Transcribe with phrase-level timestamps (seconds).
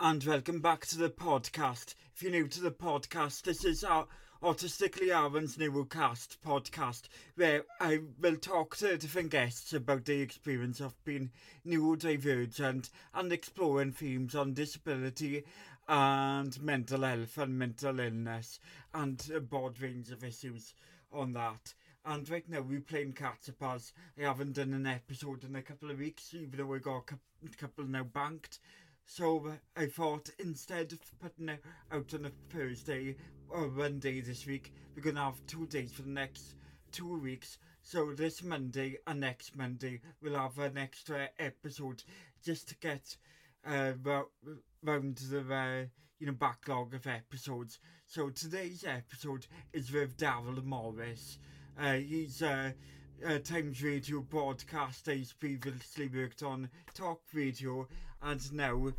[0.00, 1.96] and welcome back to the podcast.
[2.14, 4.06] If you're new to the podcast, this is our
[4.40, 10.78] Autistically Aaron's new cast podcast where I will talk to different guests about the experience
[10.78, 11.32] of being
[11.66, 15.42] neurodivergent and exploring themes on disability
[15.88, 18.60] and mental health and mental illness
[18.94, 20.74] and a broad range of issues
[21.12, 21.74] on that.
[22.04, 25.98] And right now we're playing as I haven't done an episode in a couple of
[25.98, 28.60] weeks, even though we got a couple now banked.
[29.10, 33.16] So I thought instead of putting it out on a Thursday
[33.48, 36.54] or one day this week, we're going to have two days for the next
[36.92, 37.56] two weeks.
[37.82, 42.04] So this Monday and next Monday, we'll have an extra episode
[42.44, 43.16] just to get
[43.66, 43.92] uh,
[44.82, 45.86] round the uh,
[46.18, 47.78] you know backlog of episodes.
[48.04, 51.38] So today's episode is with Darryl Morris.
[51.80, 52.72] Uh, he's uh,
[53.26, 57.88] uh, Times Radio broadcast his previously worked on Talk Radio
[58.22, 58.92] and now,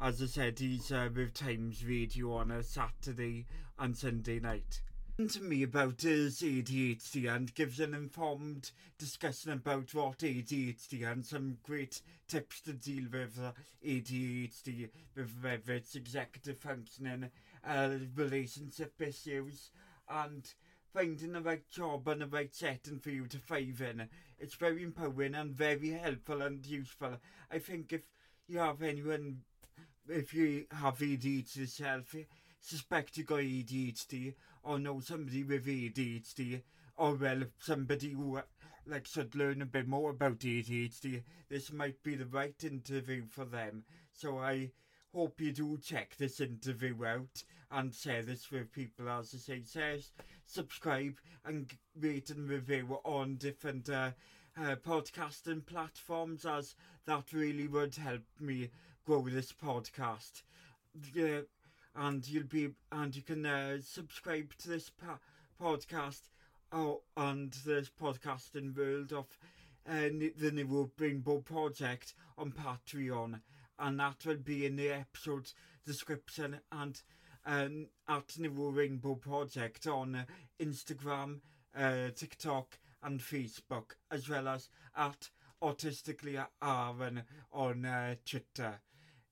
[0.00, 3.46] as I said, he's uh, with Times Radio on a Saturday
[3.78, 4.82] and Sunday night.
[5.18, 11.58] to me about his ADHD and gives an informed discussion about what ADHD and some
[11.62, 13.52] great tips to deal with uh,
[13.86, 17.30] ADHD, with whether it's executive functioning,
[17.66, 19.70] uh, relationship issues
[20.08, 20.54] and
[20.92, 24.08] finding the right job and the right setting for you to thrive in.
[24.38, 27.18] It's very empowering and very helpful and useful.
[27.50, 28.02] I think if
[28.46, 29.38] you have anyone,
[30.08, 32.14] if you have ADHD yourself,
[32.60, 36.62] suspect you got ADHD or know somebody with ADHD,
[36.96, 38.40] or well, somebody who
[38.86, 43.44] like should learn a bit more about ADHD, this might be the right interview for
[43.44, 43.84] them.
[44.12, 44.70] So I
[45.14, 49.62] hope you do check this interview out and share this with people as I say.
[49.64, 50.10] Says
[50.46, 54.10] subscribe and rate and review on different uh,
[54.56, 56.74] uh, podcasting platforms as
[57.06, 58.70] that really would help me
[59.04, 60.42] grow this podcast.
[61.14, 61.40] Yeah,
[61.96, 64.90] and you'll be and you can uh, subscribe to this
[65.60, 66.22] podcast
[66.72, 69.26] oh, and this podcasting world of
[69.88, 73.40] uh, the New Rainbow Project on Patreon
[73.78, 75.50] and that will be in the episode
[75.84, 77.02] description and
[77.46, 80.24] um, at New Rainbow Project on uh,
[80.60, 81.40] Instagram,
[81.76, 85.30] uh, TikTok, and Facebook, as well as at
[85.62, 87.22] Autistically Aaron
[87.52, 88.80] on uh, Twitter.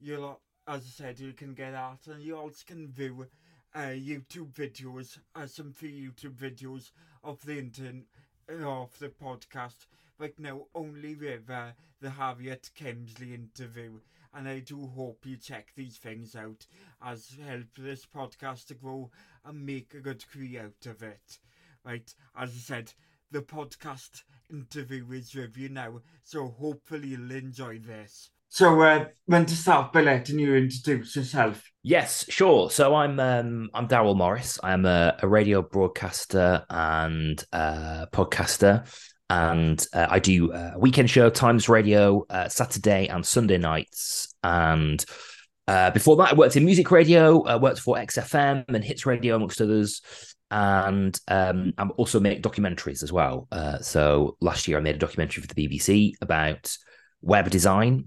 [0.00, 3.26] You'll, as I said, you can get that, and you also can view
[3.74, 6.90] uh, YouTube videos, uh, some free YouTube videos
[7.22, 8.04] of the internet,
[8.48, 9.86] of the podcast.
[10.18, 14.00] Right now, only with uh, the Harriet Kemsley interview,
[14.34, 16.66] and I do hope you check these things out
[17.02, 19.10] as help this podcast to grow
[19.44, 21.38] and make a good career out of it.
[21.84, 22.92] Right, as I said,
[23.30, 28.30] the podcast interview is with you now, so hopefully you'll enjoy this.
[28.52, 31.62] So, uh, when to start by letting you introduce yourself?
[31.84, 32.68] Yes, sure.
[32.68, 34.58] So I'm um, I'm Darryl Morris.
[34.64, 38.84] I'm a, a radio broadcaster and uh, podcaster,
[39.30, 44.34] and uh, I do a weekend show, Times Radio, uh, Saturday and Sunday nights.
[44.44, 45.02] And
[45.66, 47.42] uh, before that, I worked in music radio.
[47.44, 50.02] I worked for XFM and Hits Radio, amongst others
[50.50, 53.46] and um, I also make documentaries as well.
[53.52, 56.76] Uh, so last year I made a documentary for the BBC about
[57.22, 58.06] web design,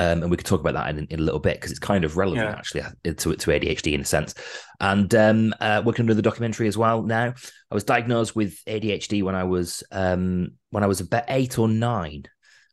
[0.00, 2.04] um, and we could talk about that in, in a little bit because it's kind
[2.04, 2.56] of relevant yeah.
[2.56, 4.34] actually uh, to to ADHD in a sense.
[4.80, 7.34] And um, uh, working on the documentary as well now.
[7.70, 11.68] I was diagnosed with ADHD when I was um, when I was about eight or
[11.68, 12.24] nine,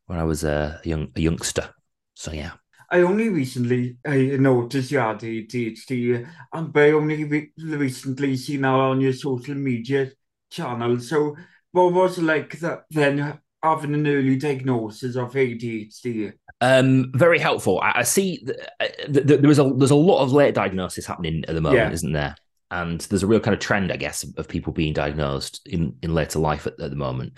[0.06, 1.70] when I was a young a youngster.
[2.14, 2.52] So yeah.
[2.90, 8.70] I only recently I noticed you had ADHD, and I only re- recently seen that
[8.70, 10.12] on your social media
[10.50, 10.98] channel.
[11.02, 11.36] So,
[11.74, 16.34] what was it like that then having an early diagnosis of ADHD?
[16.62, 17.80] Um, very helpful.
[17.82, 21.06] I, I see th- th- th- there is a there's a lot of late diagnosis
[21.06, 21.92] happening at the moment, yeah.
[21.92, 22.36] isn't there?
[22.70, 26.14] And there's a real kind of trend, I guess, of people being diagnosed in in
[26.14, 27.34] later life at, at the moment.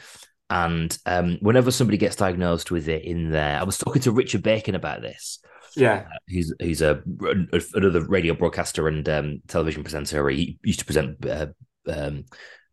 [0.50, 4.42] And um, whenever somebody gets diagnosed with it in there, I was talking to Richard
[4.42, 5.40] Bacon about this.
[5.76, 7.04] Yeah, uh, he's he's a,
[7.54, 10.28] a, another radio broadcaster and um, television presenter.
[10.30, 11.48] He used to present uh,
[11.88, 12.26] um,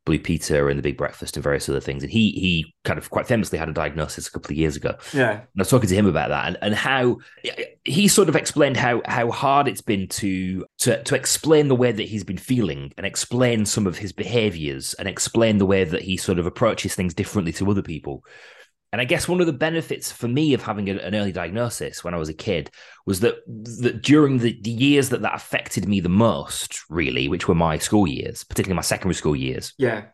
[0.07, 2.03] Blue Peter and The Big Breakfast and various other things.
[2.03, 4.97] And he he kind of quite famously had a diagnosis a couple of years ago.
[5.13, 7.19] Yeah, and I was talking to him about that and, and how
[7.85, 11.93] he sort of explained how how hard it's been to to to explain the way
[11.93, 16.03] that he's been feeling and explain some of his behaviors and explain the way that
[16.03, 18.25] he sort of approaches things differently to other people.
[18.97, 22.15] And I guess one of the benefits for me of having an early diagnosis when
[22.15, 22.71] I was a kid
[23.05, 23.35] was that,
[23.83, 27.77] that during the, the years that that affected me the most, really, which were my
[27.77, 29.75] school years, particularly my secondary school years.
[29.77, 30.07] Yeah.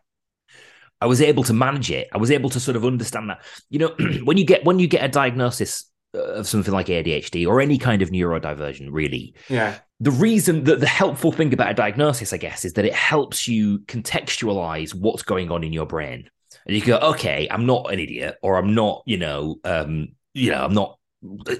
[1.00, 2.08] I was able to manage it.
[2.12, 3.44] I was able to sort of understand that.
[3.70, 3.94] You know,
[4.24, 8.02] when you get when you get a diagnosis of something like ADHD or any kind
[8.02, 9.36] of neurodivergent, really.
[9.48, 9.78] Yeah.
[10.00, 13.46] The reason that the helpful thing about a diagnosis, I guess, is that it helps
[13.46, 16.28] you contextualize what's going on in your brain.
[16.66, 20.50] And you go, okay, I'm not an idiot, or I'm not, you know, um, you
[20.50, 20.98] know, I'm not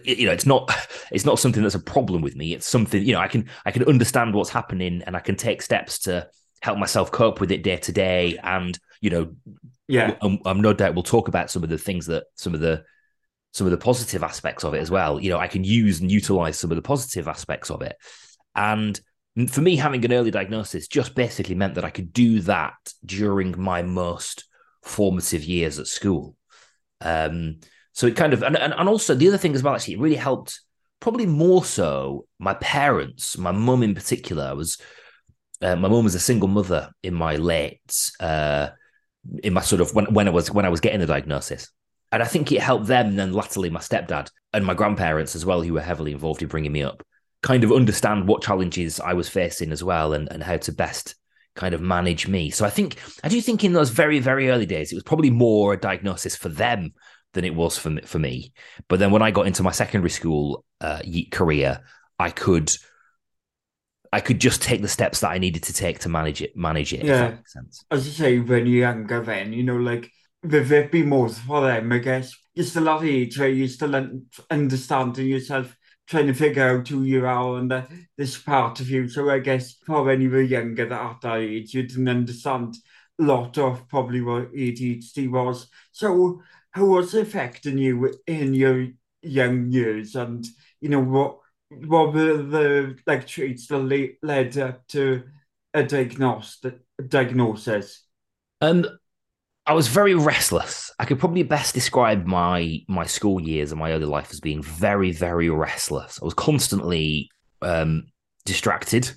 [0.05, 0.71] you know it's not
[1.13, 2.53] it's not something that's a problem with me.
[2.53, 5.63] It's something you know i can i can understand what's happening and i can take
[5.63, 6.29] steps to
[6.61, 9.35] help myself cope with it day to day and you know
[9.89, 10.17] yeah.
[10.23, 12.85] I'm, I'm no doubt we'll talk about some of the things that some of the
[13.53, 15.21] some of the positive aspects of it as well.
[15.21, 17.97] You know i can use and utilize some of the positive aspects of it.
[18.55, 19.01] And
[19.49, 22.75] for me having an early diagnosis just basically meant that i could do that
[23.07, 24.45] during my most
[24.83, 26.37] formative years at school
[27.01, 27.57] um
[27.93, 30.01] so it kind of and, and, and also the other thing as well, actually, it
[30.01, 30.61] really helped
[31.01, 34.79] probably more so my parents, my mum in particular, was
[35.61, 38.69] uh, my mum was a single mother in my late uh,
[39.43, 41.69] in my sort of when, when I was when I was getting the diagnosis.
[42.11, 45.63] And I think it helped them, then latterly my stepdad and my grandparents as well,
[45.63, 47.03] who were heavily involved in bringing me up,
[47.43, 51.15] kind of understand what challenges I was facing as well and, and how to best
[51.55, 52.51] kind of manage me.
[52.51, 55.31] So I think I do think in those very, very early days, it was probably
[55.31, 56.93] more a diagnosis for them
[57.33, 58.53] than it was for for me.
[58.89, 61.01] But then when I got into my secondary school uh,
[61.31, 61.81] career,
[62.19, 62.73] I could
[64.13, 66.57] I could just take the steps that I needed to take to manage it.
[66.57, 67.05] Manage it.
[67.05, 67.37] Yeah,
[67.91, 70.11] as you say, when you're younger, then you know, like
[70.43, 71.93] there'd be more for them.
[71.93, 73.95] I guess you're still at age where you're still
[74.51, 75.75] understanding yourself,
[76.13, 77.83] trying to figure out who you are and uh,
[78.19, 79.09] this part of you.
[79.09, 82.77] So I guess for when you were younger, at that age, you didn't understand
[83.19, 85.69] a lot of probably what ADHD was.
[85.91, 86.43] So
[86.73, 88.89] how was it affecting you in your
[89.23, 90.47] young years and
[90.81, 91.39] you know what
[91.71, 95.23] what were the like traits that led up to
[95.73, 96.75] a diagnosis
[97.07, 98.05] diagnosis
[98.61, 98.85] um
[99.67, 100.91] I was very restless.
[100.99, 104.63] I could probably best describe my my school years and my early life as being
[104.63, 106.19] very, very restless.
[106.21, 107.31] I was constantly
[107.61, 108.07] um,
[108.45, 109.11] distracted,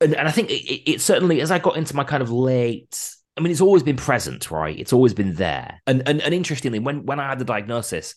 [0.00, 3.16] and, and I think it, it, certainly as I got into my kind of late
[3.36, 4.78] I mean, it's always been present, right?
[4.78, 5.80] It's always been there.
[5.86, 8.14] And and, and interestingly, when when I had the diagnosis,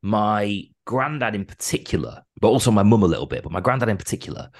[0.00, 3.98] my granddad in particular, but also my mum a little bit, but my granddad in
[3.98, 4.50] particular,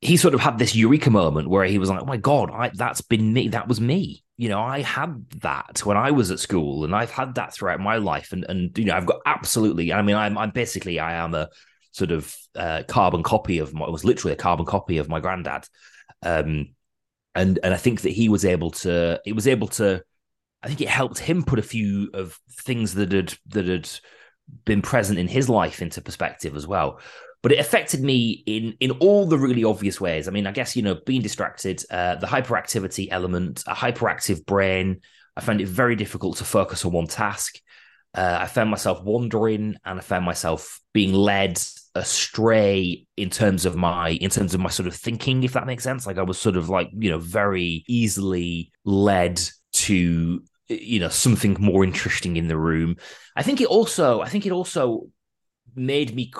[0.00, 2.70] he sort of had this eureka moment where he was like, "Oh my god, I,
[2.74, 3.48] that's been me.
[3.48, 4.22] That was me.
[4.36, 7.80] You know, I had that when I was at school, and I've had that throughout
[7.80, 8.32] my life.
[8.32, 9.92] And and you know, I've got absolutely.
[9.92, 11.48] I mean, I'm I'm basically I am a
[11.92, 13.86] sort of uh, carbon copy of my.
[13.86, 15.66] It was literally a carbon copy of my granddad.
[16.22, 16.74] Um,
[17.34, 20.02] and and I think that he was able to it was able to
[20.62, 23.88] I think it helped him put a few of things that had that had
[24.64, 26.98] been present in his life into perspective as well.
[27.42, 30.26] But it affected me in in all the really obvious ways.
[30.26, 35.00] I mean, I guess you know, being distracted, uh, the hyperactivity element, a hyperactive brain.
[35.36, 37.56] I found it very difficult to focus on one task.
[38.14, 41.60] Uh, I found myself wandering, and I found myself being led
[41.96, 45.82] astray in terms of my in terms of my sort of thinking if that makes
[45.82, 49.40] sense like i was sort of like you know very easily led
[49.72, 52.96] to you know something more interesting in the room
[53.34, 55.08] i think it also i think it also
[55.76, 56.32] made me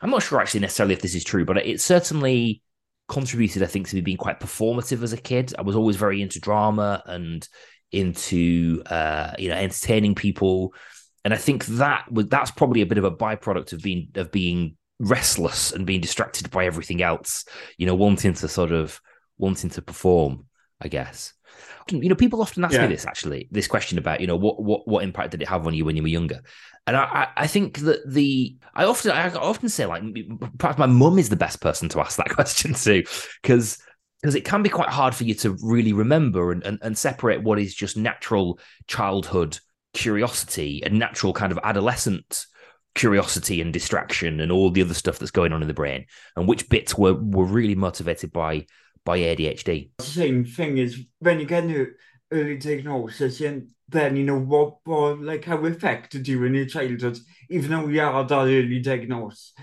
[0.00, 2.62] i'm not sure actually necessarily if this is true but it certainly
[3.08, 6.20] contributed i think to me being quite performative as a kid i was always very
[6.20, 7.48] into drama and
[7.92, 10.74] into uh you know entertaining people
[11.24, 14.30] and I think that was that's probably a bit of a byproduct of being of
[14.30, 17.44] being restless and being distracted by everything else,
[17.76, 19.00] you know, wanting to sort of
[19.36, 20.46] wanting to perform,
[20.80, 21.34] I guess.
[21.90, 22.82] You know, people often ask yeah.
[22.82, 25.66] me this actually, this question about, you know, what what what impact did it have
[25.66, 26.40] on you when you were younger?
[26.86, 30.02] And I, I think that the I often I often say like
[30.58, 33.04] perhaps my mum is the best person to ask that question to,
[33.42, 33.78] because
[34.22, 37.42] because it can be quite hard for you to really remember and, and, and separate
[37.42, 39.58] what is just natural childhood
[39.94, 42.46] curiosity and natural kind of adolescent
[42.94, 46.04] curiosity and distraction and all the other stuff that's going on in the brain
[46.36, 48.66] and which bits were were really motivated by
[49.08, 49.88] by ADHD.
[49.96, 51.92] The same thing is when you get into
[52.30, 57.18] early diagnosis and then you know what, what like how affected you in your childhood,
[57.48, 59.54] even though you had that early diagnosis.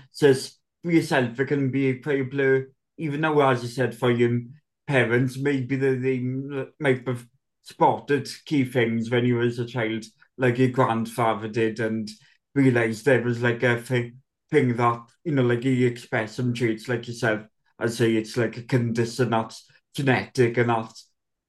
[0.82, 2.66] For yourself it can be a blur,
[2.98, 4.40] even though as you said for your
[4.88, 6.18] parents, maybe they, they
[6.80, 7.24] might have
[7.62, 12.10] spotted key things when you was a child, like your grandfather did and
[12.56, 14.18] realised there was like a thing,
[14.50, 17.42] thing that, you know, like you expect some traits like yourself.
[17.78, 20.92] I say it's like a condition that's genetic and that,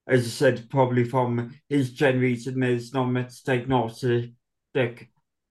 [0.08, 4.28] as I said, probably from his generation, there's not much diagnosis,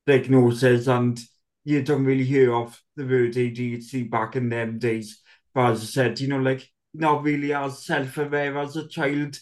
[0.06, 1.18] diagnosis and
[1.64, 5.20] you don't really hear of the word ADHD back in them days.
[5.54, 9.38] But as I said, you know, like not really as self-aware as a child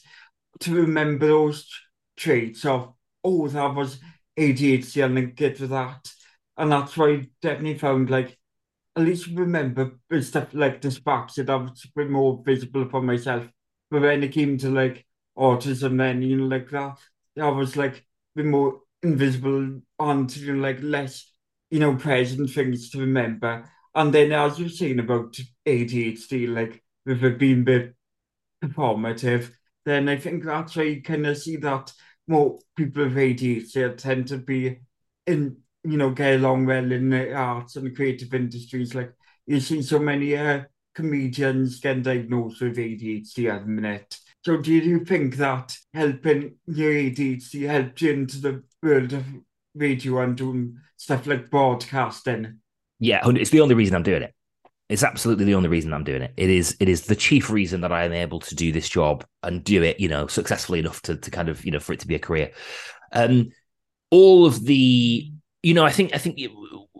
[0.60, 1.68] to remember those
[2.16, 3.98] traits of, oh, that was
[4.38, 6.10] ADHD and then get to that.
[6.56, 8.38] and that's why I definitely found like
[8.96, 13.46] at least remember stuff like dyspraxia that was a bit more visible for myself.
[13.90, 15.04] But when it came to like
[15.36, 16.98] autism, and you know like that,
[17.40, 18.02] I was like a
[18.36, 21.30] bit more invisible and you know like less
[21.70, 23.68] you know present things to remember.
[23.94, 25.36] And then as you're saying about
[25.66, 27.94] ADHD, like with it being a bit
[28.62, 29.50] performative,
[29.84, 31.92] then I think that's why you kind of see that
[32.26, 34.80] more people with ADHD tend to be
[35.26, 38.94] in, you know, get along well in the arts and the creative industries.
[38.94, 39.12] Like
[39.46, 40.62] you see so many uh,
[40.94, 44.18] comedians getting diagnosed with ADHD at the minute.
[44.44, 49.24] So do you think that helping your ADHD helped you into the world of
[49.74, 52.60] radio and doing stuff like broadcasting?
[52.98, 54.34] Yeah, it's the only reason I'm doing it.
[54.90, 56.34] It's absolutely the only reason I'm doing it.
[56.36, 59.24] It is it is the chief reason that I am able to do this job
[59.42, 62.00] and do it, you know, successfully enough to to kind of, you know, for it
[62.00, 62.52] to be a career.
[63.12, 63.50] Um
[64.10, 65.32] all of the
[65.64, 66.38] you know, I think I think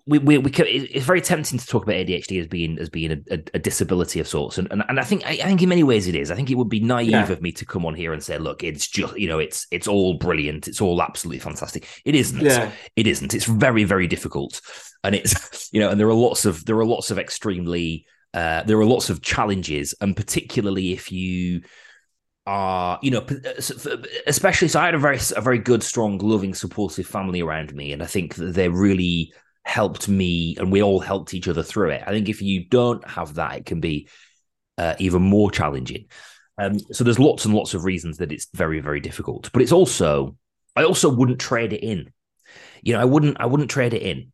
[0.07, 3.13] we, we, we can, it's very tempting to talk about ADHD as being as being
[3.13, 5.69] a, a, a disability of sorts, and, and and I think I, I, think in
[5.69, 6.31] many ways it is.
[6.31, 7.31] I think it would be naive yeah.
[7.31, 9.87] of me to come on here and say, look, it's just you know, it's it's
[9.87, 11.87] all brilliant, it's all absolutely fantastic.
[12.05, 12.41] It isn't.
[12.41, 12.71] Yeah.
[12.97, 13.35] It isn't.
[13.35, 14.61] It's very very difficult,
[15.03, 18.63] and it's you know, and there are lots of there are lots of extremely uh,
[18.65, 21.63] there are lots of challenges, and particularly if you
[22.47, 23.97] are you know uh,
[24.27, 27.91] especially so i had a very a very good strong loving supportive family around me
[27.91, 29.33] and i think that they're really
[29.65, 32.03] helped me and we all helped each other through it.
[32.07, 34.09] I think if you don't have that, it can be
[34.79, 36.07] uh, even more challenging.
[36.59, 39.51] Um, so there's lots and lots of reasons that it's very, very difficult.
[39.53, 40.37] But it's also,
[40.77, 42.13] I also wouldn't trade it in.
[42.83, 44.33] You know, I wouldn't, I wouldn't trade it in.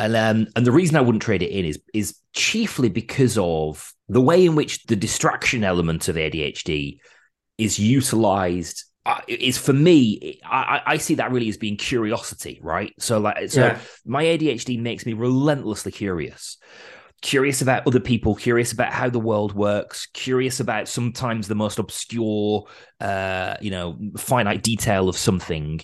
[0.00, 3.92] And um, and the reason I wouldn't trade it in is is chiefly because of
[4.08, 6.98] the way in which the distraction element of ADHD
[7.62, 8.84] is utilized
[9.26, 13.66] is for me I, I see that really as being curiosity right so like so
[13.66, 13.78] yeah.
[14.06, 16.58] my adhd makes me relentlessly curious
[17.20, 21.78] curious about other people curious about how the world works curious about sometimes the most
[21.78, 22.64] obscure
[23.00, 25.80] uh you know finite detail of something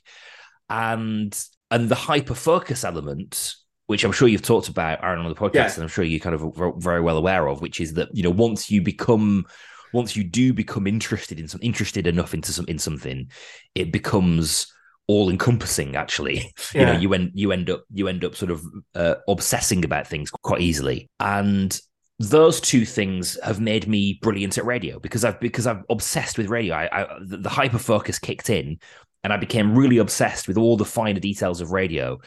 [0.70, 3.56] and and the hyper focus element
[3.86, 5.74] which I'm sure you've talked about, Aaron, on the podcast, yeah.
[5.74, 8.30] and I'm sure you're kind of very well aware of, which is that you know
[8.30, 9.46] once you become
[9.92, 13.30] once you do become interested in some interested enough into some in something,
[13.74, 14.72] it becomes
[15.10, 16.80] all encompassing actually yeah.
[16.80, 18.62] you know you end you end up you end up sort of
[18.94, 21.80] uh, obsessing about things quite easily and
[22.18, 26.48] those two things have made me brilliant at radio because I've because I've obsessed with
[26.48, 26.74] radio.
[26.74, 28.78] I, I the, the hyper focus kicked in,
[29.22, 32.18] and I became really obsessed with all the finer details of radio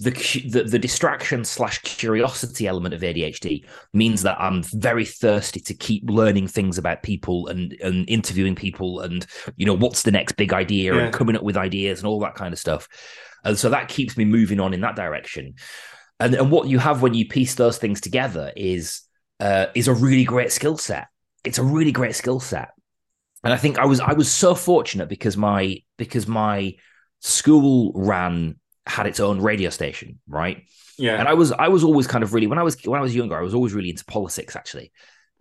[0.00, 0.12] the,
[0.50, 6.08] the, the distraction slash curiosity element of ADHD means that I'm very thirsty to keep
[6.08, 9.26] learning things about people and and interviewing people and
[9.56, 11.02] you know what's the next big idea yeah.
[11.02, 12.88] and coming up with ideas and all that kind of stuff.
[13.44, 15.54] And so that keeps me moving on in that direction.
[16.18, 19.02] And and what you have when you piece those things together is
[19.38, 21.08] uh, is a really great skill set.
[21.44, 22.70] It's a really great skill set.
[23.44, 26.76] And I think I was I was so fortunate because my because my
[27.20, 28.59] school ran
[28.90, 30.64] had its own radio station, right?
[30.98, 31.18] Yeah.
[31.18, 33.14] And I was I was always kind of really when I was when I was
[33.14, 34.92] younger, I was always really into politics actually.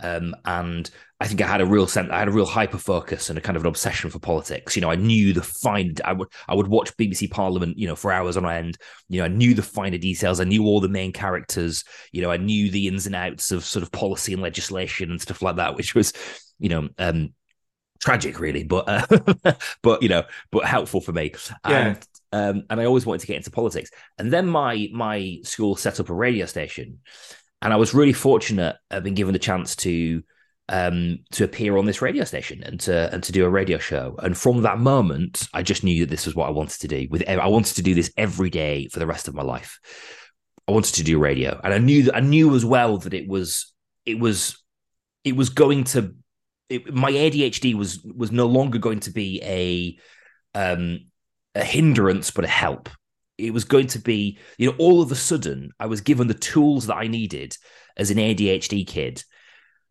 [0.02, 0.90] Um, and
[1.20, 3.42] I think I had a real sense, I had a real hyper focus and a
[3.42, 4.76] kind of an obsession for politics.
[4.76, 7.98] You know, I knew the fine, I would, I would watch BBC Parliament, you know,
[7.98, 8.78] for hours on end.
[9.10, 10.40] You know, I knew the finer details.
[10.40, 11.84] I knew all the main characters.
[12.14, 15.22] You know, I knew the ins and outs of sort of policy and legislation and
[15.22, 16.14] stuff like that, which was,
[16.60, 17.34] you know, um,
[18.00, 19.54] tragic really but uh,
[19.84, 21.34] but you know but helpful for me
[21.68, 21.88] yeah.
[21.88, 23.90] and um, and I always wanted to get into politics.
[24.18, 27.00] And then my my school set up a radio station,
[27.62, 30.24] and I was really fortunate I've been given the chance to
[30.70, 34.16] um, to appear on this radio station and to and to do a radio show.
[34.20, 37.08] And from that moment, I just knew that this was what I wanted to do.
[37.10, 39.80] With I wanted to do this every day for the rest of my life.
[40.68, 43.28] I wanted to do radio, and I knew that I knew as well that it
[43.28, 43.74] was
[44.06, 44.64] it was
[45.24, 46.16] it was going to
[46.70, 49.98] it, my ADHD was was no longer going to be a
[50.54, 51.00] um
[51.56, 52.90] a hindrance, but a help.
[53.38, 56.34] It was going to be, you know, all of a sudden, I was given the
[56.34, 57.56] tools that I needed
[57.96, 59.24] as an ADHD kid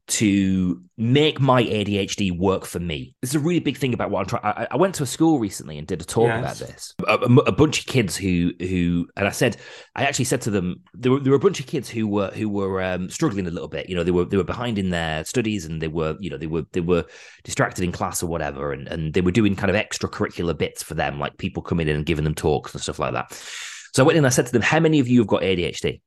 [0.08, 3.14] to make my ADHD work for me.
[3.20, 4.42] This is a really big thing about what I'm trying.
[4.42, 6.38] I, I went to a school recently and did a talk yes.
[6.38, 6.94] about this.
[7.06, 9.58] A, a, a, bunch of kids who who, and I said,
[9.94, 12.30] I actually said to them, there were there were a bunch of kids who were
[12.30, 13.88] who were um, struggling a little bit.
[13.88, 16.38] You know, they were they were behind in their studies and they were you know
[16.38, 17.04] they were they were
[17.44, 20.94] distracted in class or whatever, and and they were doing kind of extracurricular bits for
[20.94, 23.32] them, like people coming in and giving them talks and stuff like that.
[23.94, 25.42] So I went in and I said to them, how many of you have got
[25.42, 26.00] ADHD?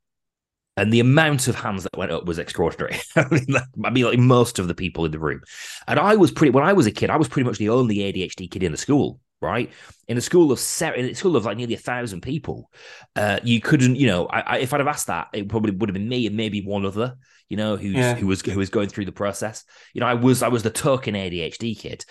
[0.77, 2.97] And the amount of hands that went up was extraordinary.
[3.15, 5.41] I mean, like, I mean, like most of the people in the room.
[5.87, 7.97] And I was pretty when I was a kid, I was pretty much the only
[7.97, 9.19] ADHD kid in the school.
[9.41, 9.71] right?
[10.07, 12.69] In a school of se- in a school of like nearly a thousand people,
[13.15, 15.89] uh, you couldn't, you know, I, I, if I'd have asked that, it probably would
[15.89, 17.15] have been me and maybe one other,
[17.49, 18.15] you know, who's Yeah.
[18.15, 19.63] who was who was going through the process.
[19.93, 22.05] You know, I was I was the token ADHD kid,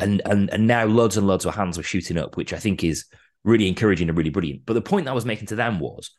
[0.00, 2.82] and and and now loads and loads of hands were shooting up, which I think
[2.82, 3.04] is
[3.44, 4.62] really encouraging and really brilliant.
[4.66, 6.10] But the point that I was making to them was.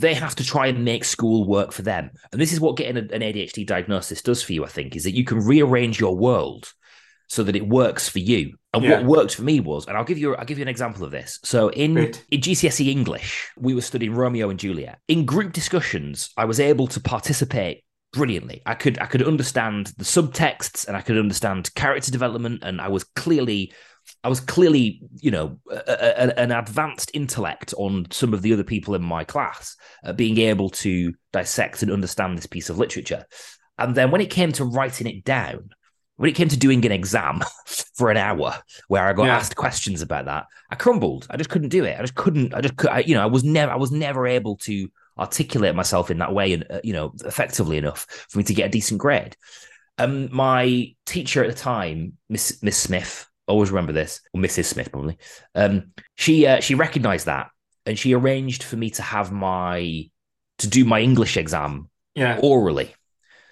[0.00, 2.10] They have to try and make school work for them.
[2.32, 5.14] And this is what getting an ADHD diagnosis does for you, I think, is that
[5.14, 6.72] you can rearrange your world
[7.28, 8.54] so that it works for you.
[8.72, 9.00] And Yeah.
[9.00, 11.10] what worked for me was, and I'll give you I'll give you an example of
[11.10, 11.38] this.
[11.44, 12.24] So in Great.
[12.30, 14.98] in GCSE English, we were studying Romeo and Juliet.
[15.08, 18.62] In group discussions, I was able to participate brilliantly.
[18.64, 22.88] I could I could understand the subtexts and I could understand character development, and I
[22.88, 23.72] was clearly
[24.24, 28.64] I was clearly, you know, a, a- an advanced intellect on some of the other
[28.64, 33.24] people in my class, uh, being able to dissect and understand this piece of literature.
[33.78, 35.70] And then when it came to writing it down,
[36.16, 37.42] when it came to doing an exam
[37.94, 38.56] for an hour
[38.88, 39.36] where I got Yeah.
[39.36, 41.28] asked questions about that, I crumbled.
[41.30, 41.96] I just couldn't do it.
[41.96, 42.54] I just couldn't.
[42.54, 45.74] I just, could, I, you know, I was never, I was never able to articulate
[45.76, 48.68] myself in that way and uh, you know effectively enough for me to get a
[48.68, 49.36] decent grade.
[49.98, 54.66] Um, my teacher at the time, Miss Miss Smith, always remember this, or Mrs.
[54.66, 55.18] Smith probably.
[55.54, 57.48] Um, she uh, she recognised that
[57.86, 60.04] and she arranged for me to have my
[60.58, 62.38] to do my English exam Yeah.
[62.42, 62.94] orally.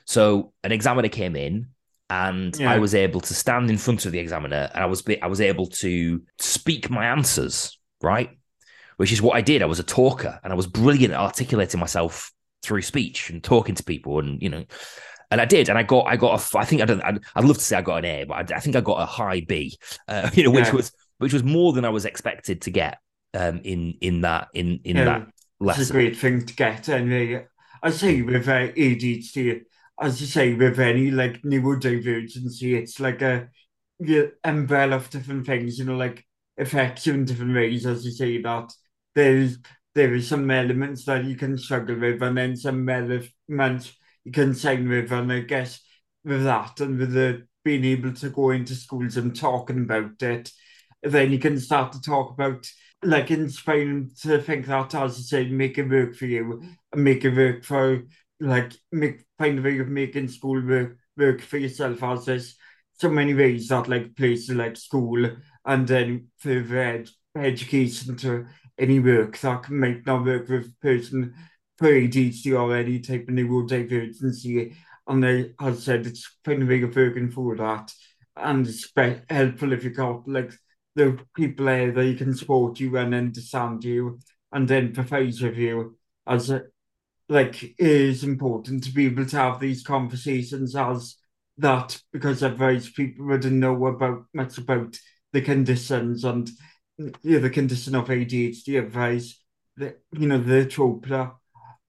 [0.05, 1.69] So an examiner came in
[2.11, 2.71] and Yeah.
[2.73, 5.41] I was able to stand in front of the examiner and I was I was
[5.41, 8.31] able to speak my answers, right?
[8.99, 9.63] Which is what I did.
[9.63, 13.75] I was a talker and I was brilliant at articulating myself through speech and talking
[13.77, 14.65] to people and you know
[15.31, 17.45] and I did and I got I got a I think I don't I'd, I'd
[17.45, 19.41] love to say I got an A but I, I think I got a high
[19.41, 19.77] B
[20.09, 20.73] uh, you know which Yeah.
[20.73, 22.99] was which was more than I was expected to get
[23.35, 25.05] um in in that in in Yeah.
[25.05, 25.27] that
[25.67, 26.89] It's a great thing to get.
[26.89, 27.47] Anyway,
[27.83, 29.63] I say with uh, ADHD,
[30.01, 33.49] as you say, with any like neurodivergency, it's like a
[33.99, 36.25] the umbrella of different things, you know, like
[36.59, 38.73] affects you in different ways, as you say, that
[39.15, 39.59] there's
[39.95, 43.93] there is some elements that you can struggle with, and then some elements
[44.33, 45.81] can sign with, and I guess
[46.25, 50.51] with that and with the being able to go into schools and talking about it,
[51.03, 52.67] then you can start to talk about
[53.03, 56.63] like inspiring to think that, as you say, make it work for you,
[56.93, 58.03] and make it work for
[58.41, 62.03] like make find a way of making school work work for yourself.
[62.03, 62.57] As there's
[62.95, 65.29] so many ways that like places like school
[65.65, 68.47] and then further ed- education to
[68.79, 71.35] any work that might not work with person
[71.79, 74.75] for ADHD any type of neurodivergency.
[75.07, 77.93] And they, as I said, it's find a of working for that.
[78.37, 78.93] And it's
[79.31, 80.53] helpful if you got like
[80.95, 84.19] the people there that you can support you and understand you
[84.53, 86.63] and empathize with you as a,
[87.29, 91.17] like it is important to be able to have these conversations as
[91.59, 94.97] that because otherwise people wouldn't know about much about
[95.33, 96.51] the conditions and
[97.23, 99.39] yeah, the condition of ADHD otherwise
[99.77, 101.35] the you know the trope that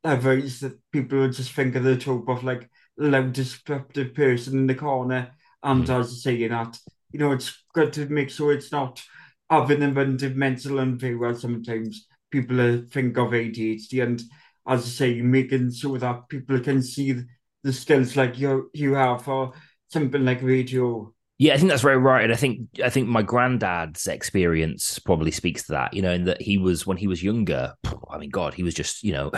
[0.03, 4.67] otherwise that people would just think of the trope of like loud disruptive person in
[4.67, 5.31] the corner
[5.63, 6.77] and as you say that
[7.11, 9.01] you know it's good to make sure it's not
[9.49, 14.21] having a inventive mental unfair sometimes people uh, think of ADHD and
[14.67, 17.21] as I say making sure that people can see
[17.63, 19.53] the skills like you you have for
[19.89, 23.21] something like radio Yeah, I think that's very right, and I think I think my
[23.21, 25.93] granddad's experience probably speaks to that.
[25.93, 27.75] You know, in that he was when he was younger.
[28.09, 29.31] I mean, God, he was just you know,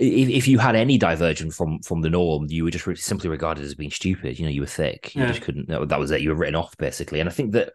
[0.00, 3.28] if, if you had any diversion from from the norm, you were just re- simply
[3.28, 4.38] regarded as being stupid.
[4.38, 5.14] You know, you were thick.
[5.14, 5.28] You Yeah.
[5.28, 5.68] just couldn't.
[5.68, 6.22] That was it.
[6.22, 7.20] You were written off basically.
[7.20, 7.72] And I think that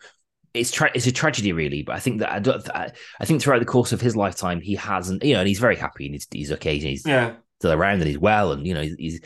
[0.53, 1.83] it's tra- it's a tragedy really.
[1.83, 2.69] But I think that I don't.
[2.71, 5.23] I, I think throughout the course of his lifetime, he hasn't.
[5.23, 6.73] You know, and he's very happy and he's he's okay.
[6.75, 9.21] And he's yeah still around and he's well and you know he's, he's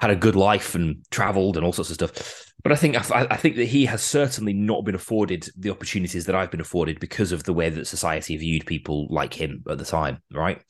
[0.00, 3.26] had a good life and traveled and all sorts of stuff but i think I,
[3.28, 7.00] I think that he has certainly not been afforded the opportunities that i've been afforded
[7.00, 10.62] because of the way that society viewed people like him at the time right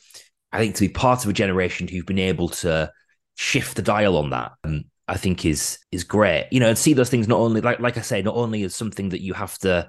[0.54, 2.90] i think to be part of a generation who've been able to
[3.36, 6.48] shift the dial on that um, i think is is great.
[6.50, 8.74] You know and see those things not only like like i say not only as
[8.74, 9.88] something that you have to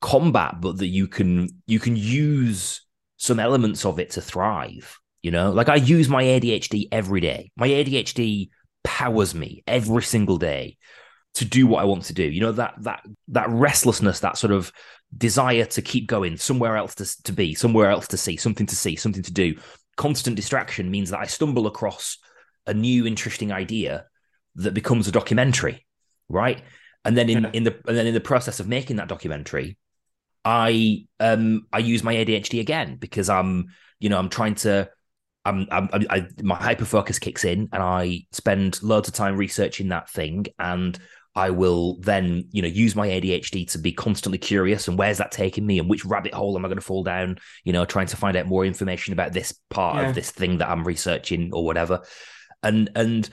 [0.00, 2.86] combat but that you can you can use
[3.18, 5.50] some elements of it to thrive you know?
[5.50, 7.50] Like i use my adhd every day.
[7.56, 8.50] My adhd
[8.82, 10.78] powers me every single day
[11.34, 12.24] to do what i want to do.
[12.24, 14.72] You know that that that restlessness that sort of
[15.16, 18.76] desire to keep going somewhere else to, to be somewhere else to see something to
[18.76, 19.56] see something to do
[20.00, 22.16] constant distraction means that i stumble across
[22.66, 24.06] a new interesting idea
[24.54, 25.86] that becomes a documentary
[26.30, 26.62] right
[27.04, 27.50] and then in, Yeah.
[27.52, 29.76] in the and then in the process of making that documentary
[30.44, 33.52] i um i use my adhd again because i'm
[33.98, 34.88] you know i'm trying to
[35.42, 39.38] I'm, I'm, I, I, my hyper focus kicks in, and I spend loads of time
[39.38, 40.98] researching that thing, and
[41.34, 45.30] I will then, you know, use my ADHD to be constantly curious and where's that
[45.30, 48.08] taking me and which rabbit hole am I going to fall down, you know, trying
[48.08, 50.08] to find out more information about this part yeah.
[50.08, 52.02] of this thing that I'm researching or whatever.
[52.62, 53.30] And and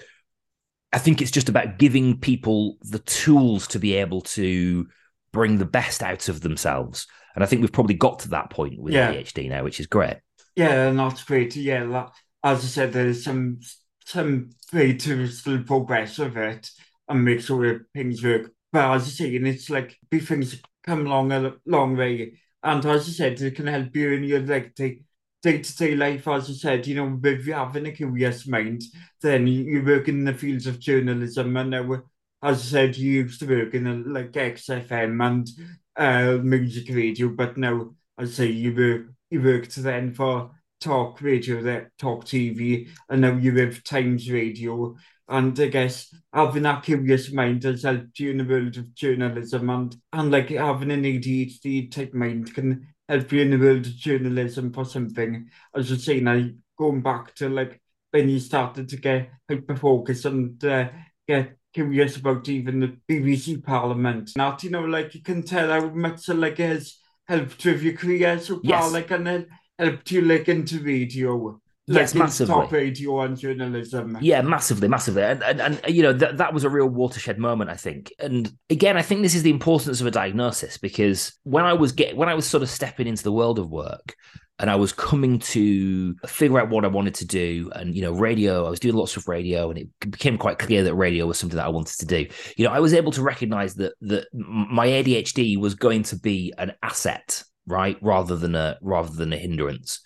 [0.94, 4.88] I think it's just about giving people the tools to be able to
[5.34, 7.08] bring the best out of themselves.
[7.36, 9.12] And I think we've probably got to that point with yeah.
[9.12, 10.18] ADHD now, which is great.
[10.56, 11.56] Yeah, and that's great.
[11.56, 12.12] Yeah, that,
[12.44, 13.60] as I said, there's some
[14.06, 16.72] some way to still progress with it
[17.08, 18.52] and make sure things work.
[18.72, 22.39] But as I say, and it's like big things come along a long way.
[22.63, 25.02] And as I said, it can help you in your like day
[25.43, 26.28] to day life.
[26.28, 28.84] As I said, you know, if you're having a curious mind,
[29.22, 31.56] then you, you work in the fields of journalism.
[31.56, 32.04] And now,
[32.43, 35.50] as I said, you used to work in a, like XFM and
[35.96, 41.22] uh, music radio, but now, as I say, you work you worked then for talk
[41.22, 44.96] radio, that talk TV, and now you have Times Radio
[45.30, 49.70] and I guess having that curious mind has helped you in the world of journalism
[49.70, 53.96] and, and like having an ADHD type mind can help you in the world of
[53.96, 55.50] journalism for something.
[55.76, 60.63] As was saying, I going back to like when you started to get hyper-focused and
[60.63, 60.90] uh,
[61.28, 64.32] get curious about even the BBC Parliament.
[64.36, 67.94] Now, you know, like you can tell how much like it has helped with your
[67.94, 68.92] career so far, yes.
[68.92, 71.60] like and helped you like into radio.
[71.88, 72.54] Yes, massively.
[72.54, 74.17] Top and journalism.
[74.21, 77.69] Yeah, massively, massively, and and, and you know that that was a real watershed moment,
[77.69, 78.13] I think.
[78.19, 81.91] And again, I think this is the importance of a diagnosis because when I was
[81.91, 84.15] get when I was sort of stepping into the world of work.
[84.60, 87.69] And I was coming to figure out what I wanted to do.
[87.76, 90.82] And, you know, radio, I was doing lots of radio, and it became quite clear
[90.82, 92.26] that radio was something that I wanted to do.
[92.58, 96.56] You know, I was able to recognize that that my ADHD was going to be
[96.58, 100.02] an asset right rather than a rather than a hindrance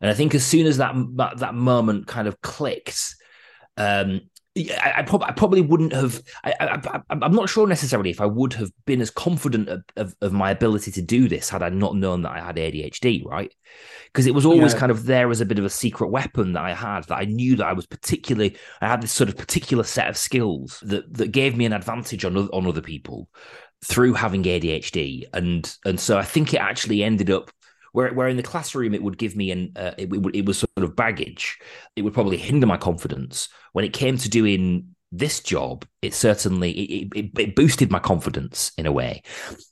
[0.00, 0.94] and I think as soon as that
[1.38, 3.14] that moment kind of clicked,
[3.76, 4.22] um,
[4.56, 6.22] I, I, prob- I, probably wouldn't have.
[6.44, 6.80] I,
[7.10, 10.50] am not sure necessarily if I would have been as confident of, of, of, my
[10.50, 13.52] ability to do this had I not known that I had ADHD, right?
[14.06, 14.80] Because it was always yeah.
[14.80, 17.24] kind of there as a bit of a secret weapon that I had that I
[17.24, 18.56] knew that I was particularly.
[18.80, 22.24] I had this sort of particular set of skills that that gave me an advantage
[22.24, 23.28] on on other people
[23.84, 27.50] through having ADHD, and and so I think it actually ended up
[27.98, 30.58] where, where in the classroom it would give me an uh, it, it, it was
[30.58, 31.58] sort of baggage.
[31.96, 33.48] It would probably hinder my confidence.
[33.72, 38.70] When it came to doing this job, it certainly it, it, it boosted my confidence
[38.78, 39.24] in a way.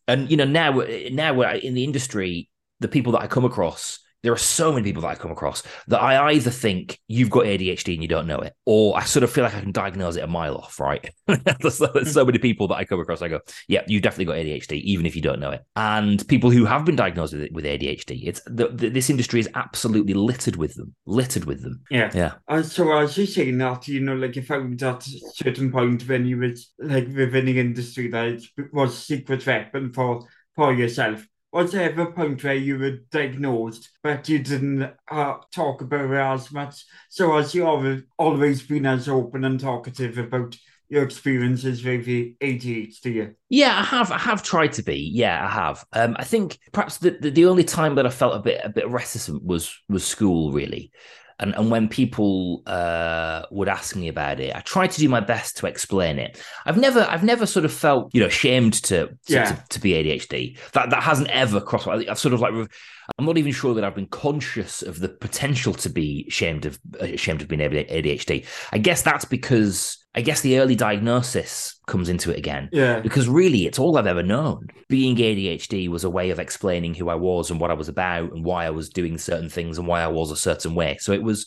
[0.09, 4.01] And you know now now we're in the industry, the people that I come across
[4.27, 7.45] there are so many people that I come across that I either think you've got
[7.45, 10.17] ADHD and you don't know it, or I sort of feel like I can diagnose
[10.17, 11.09] it a mile off, right?
[11.29, 12.05] there's, there's, hmm.
[12.07, 15.07] so many people that I come across, I go, yeah, you've definitely got ADHD, even
[15.07, 15.65] if you don't know it.
[15.77, 19.49] And people who have been diagnosed with, with ADHD, it's the, the, this industry is
[19.55, 21.83] absolutely littered with them, littered with them.
[21.89, 22.11] Yeah.
[22.13, 22.33] Yeah.
[22.49, 25.71] And so as you saying that, you know, like if I was at a certain
[25.71, 28.41] point when you was like within the industry that
[28.73, 31.25] was a secret weapon for for yourself
[31.57, 36.11] was there ever a point where you were diagnosed, but you didn't uh, talk about
[36.11, 36.85] it as much?
[37.09, 40.55] So has you always, always been as open and talkative about
[40.89, 43.35] your experiences with the ADHD?
[43.49, 44.13] Yeah, I have.
[44.13, 44.97] I have tried to be.
[44.97, 45.85] Yeah, I have.
[45.95, 48.69] Um, I think perhaps the, the, the only time that I felt a bit a
[48.69, 50.93] bit reticent was was school, really.
[51.39, 55.21] And, and when people uh, would ask me about it, I tried to do my
[55.21, 56.43] best to explain it.
[56.65, 59.45] I've never I've never sort of felt you know ashamed to to, yeah.
[59.45, 60.59] to, to be ADHD.
[60.73, 61.89] That that hasn't ever crossed.
[61.89, 62.55] I've sort of like
[63.19, 66.79] I'm not even sure that I've been conscious of the potential to be ashamed of
[67.01, 68.47] ashamed of being ADHD.
[68.73, 72.71] I guess that's because I guess the early diagnosis comes into it again.
[72.73, 73.01] Yeah.
[73.01, 74.69] Because really, it's all I've ever known.
[74.89, 78.33] Being ADHD was a way of explaining who I was and what I was about
[78.33, 80.97] and why I was doing certain things and why I was a certain way.
[81.01, 81.47] So it was,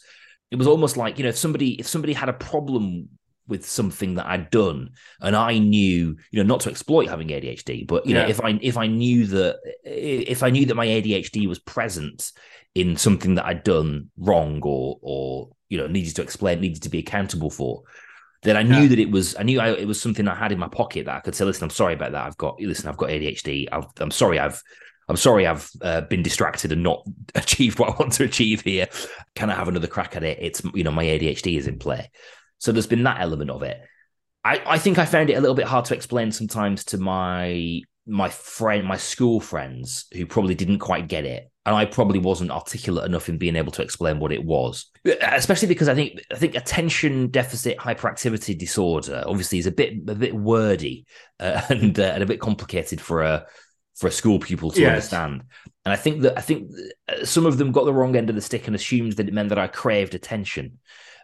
[0.52, 3.10] it was almost like you know, if somebody if somebody had a problem
[3.48, 7.88] with something that I'd done and I knew, you know, not to exploit having ADHD,
[7.88, 8.24] but you yeah.
[8.24, 12.32] know, if I if I knew that if I knew that my ADHD was present
[12.76, 16.90] in something that I'd done wrong or or you know needed to explain, needed to
[16.90, 17.84] be accountable for
[18.42, 18.88] then I knew yeah.
[18.88, 21.16] that it was I knew I, it was something I had in my pocket that
[21.16, 22.26] I could say, listen, I'm sorry about that.
[22.26, 23.68] I've got listen, I've got ADHD.
[23.72, 24.62] i am sorry, I've
[25.10, 27.04] I'm sorry, I've uh, been distracted and not
[27.36, 28.88] achieved what I want to achieve here.
[29.36, 30.38] Can I have another crack at it?
[30.42, 32.12] It's you know my ADHD is in play,
[32.60, 33.82] so there's been that element of it.
[34.46, 37.82] I, I think I found it a little bit hard to explain sometimes to my
[38.10, 42.50] my friend, my school friends who probably didn't quite get it and I probably wasn't
[42.50, 44.88] articulate enough in being able to explain what it was.
[45.22, 50.16] Especially because I think I think attention deficit hyperactivity disorder obviously is a bit a
[50.16, 51.06] bit wordy
[51.40, 53.46] uh, and uh, and a bit complicated for a
[53.96, 54.90] for a school pupil to yes.
[54.90, 55.44] understand.
[55.86, 56.72] And I think that I think
[57.24, 59.50] some of them got the wrong end of the stick and assumed that it meant
[59.50, 60.80] that I craved attention.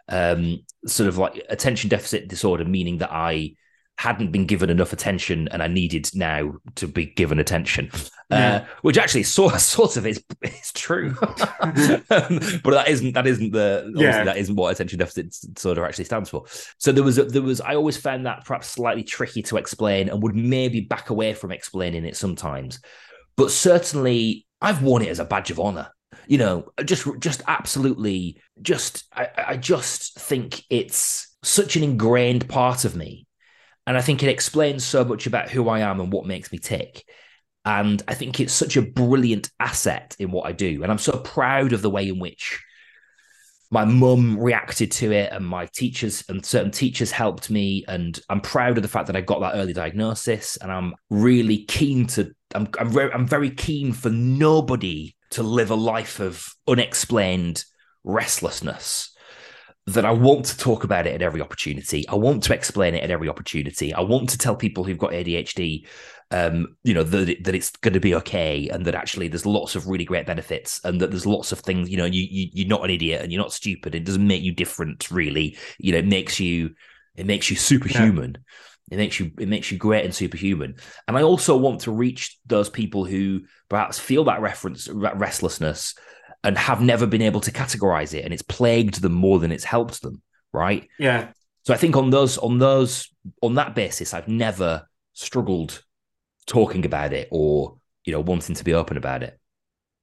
[0.08, 3.56] Um, sort of like attention deficit disorder, meaning that I
[3.98, 7.90] hadn't been given enough attention and I needed now to be given attention.
[8.30, 8.56] Yeah.
[8.56, 13.52] Uh, which actually sort sort of is is true, um, but that isn't that isn't
[13.52, 14.24] the Yeah.
[14.24, 16.44] that isn't what attention deficit disorder actually stands for.
[16.78, 20.08] So there was a, there was I always found that perhaps slightly tricky to explain
[20.08, 22.80] and would maybe back away from explaining it sometimes,
[23.36, 25.88] but certainly I've worn it as a badge of honor.
[26.26, 32.84] You know, just just absolutely just I, I just think it's such an ingrained part
[32.84, 33.25] of me
[33.86, 36.58] and I think it explains so much about who I am and what makes me
[36.58, 37.04] tick.
[37.64, 40.82] And I think it's such a brilliant asset in what I do.
[40.82, 42.62] And I'm so proud of the way in which
[43.70, 47.84] my mum reacted to it and my teachers and certain teachers helped me.
[47.88, 50.56] And I'm proud of the fact that I got that early diagnosis.
[50.56, 55.70] And I'm really keen to, I'm, I'm, very, I'm very keen for nobody to live
[55.70, 57.64] a life of unexplained
[58.04, 59.15] restlessness
[59.86, 62.06] that I want to talk about it at every opportunity.
[62.08, 63.94] I want to explain it at every opportunity.
[63.94, 65.86] I want to tell people who've got ADHD,
[66.32, 69.46] um, you know, that it, that it's going to be okay, and that actually there's
[69.46, 71.88] lots of really great benefits, and that there's lots of things.
[71.88, 73.94] You know, you, you you're not an idiot, and you're not stupid.
[73.94, 75.56] It doesn't make you different, really.
[75.78, 76.74] You know, it makes you
[77.14, 78.38] it makes you superhuman.
[78.90, 80.76] It makes you it makes you great and superhuman.
[81.06, 85.94] And I also want to reach those people who perhaps feel that reference that restlessness
[86.46, 89.64] and have never been able to categorize it and it's plagued them more than it's
[89.64, 90.88] helped them right?
[90.98, 91.32] Yeah.
[91.64, 93.08] so i think on those on those
[93.42, 95.82] on that basis i've never struggled
[96.46, 99.38] talking about it or you know wanting to be open about it.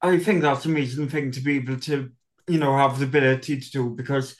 [0.00, 2.10] I think that's an amazing thing to be able to,
[2.46, 4.36] you know, have the ability to do because,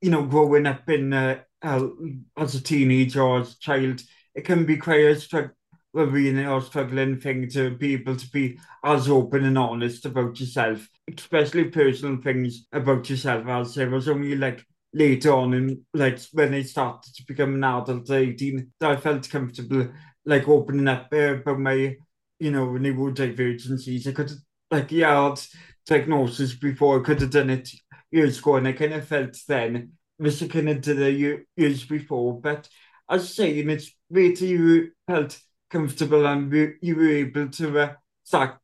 [0.00, 1.88] you know, growing up in uh, uh,
[2.36, 4.00] as a teenager or as a child,
[4.36, 5.50] it can be quite a struggle,
[5.92, 11.64] or struggling thing to be able to be as open and honest about yourself, especially
[11.64, 13.46] personal things about yourself.
[13.46, 17.64] As I was only like later on in like when I started to become an
[17.64, 19.88] adult, at 18, that I felt comfortable
[20.24, 21.96] like opening up uh, about my,
[22.38, 24.06] you know, neurodivergencies.
[24.06, 24.32] I could
[24.70, 25.40] like yeah, had
[25.86, 27.00] diagnosis before.
[27.00, 27.70] I could have done it
[28.10, 31.84] years ago, and I kind of felt then wish I kind of did it years
[31.84, 32.40] before.
[32.40, 32.68] But
[33.08, 35.38] as I say, and it's that you felt
[35.70, 37.92] comfortable and you were able to uh,
[38.24, 38.58] start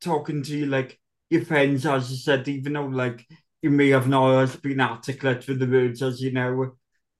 [0.00, 0.98] talking to you like
[1.32, 3.26] your friends, as you said, even though like
[3.62, 6.72] you may have not always been articulate with the words as you know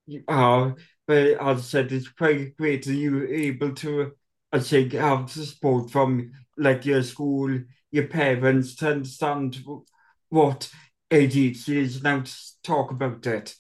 [0.06, 0.76] you are.
[1.06, 4.12] But as I said, it's quite great that you were able to,
[4.52, 9.58] I say, have the support from like your school, your parents to understand
[10.30, 10.70] what
[11.10, 13.54] ADHD is now to talk about it.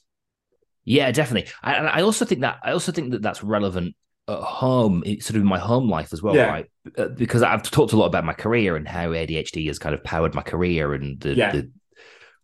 [0.84, 3.94] yeah definitely and i also think that i also think that that's relevant
[4.28, 6.46] at home sort of in my home life as well Yeah.
[6.46, 9.94] right Uh, because i've talked a lot about my career and how adhd has kind
[9.94, 11.52] of powered my career and the, Yeah.
[11.52, 11.70] the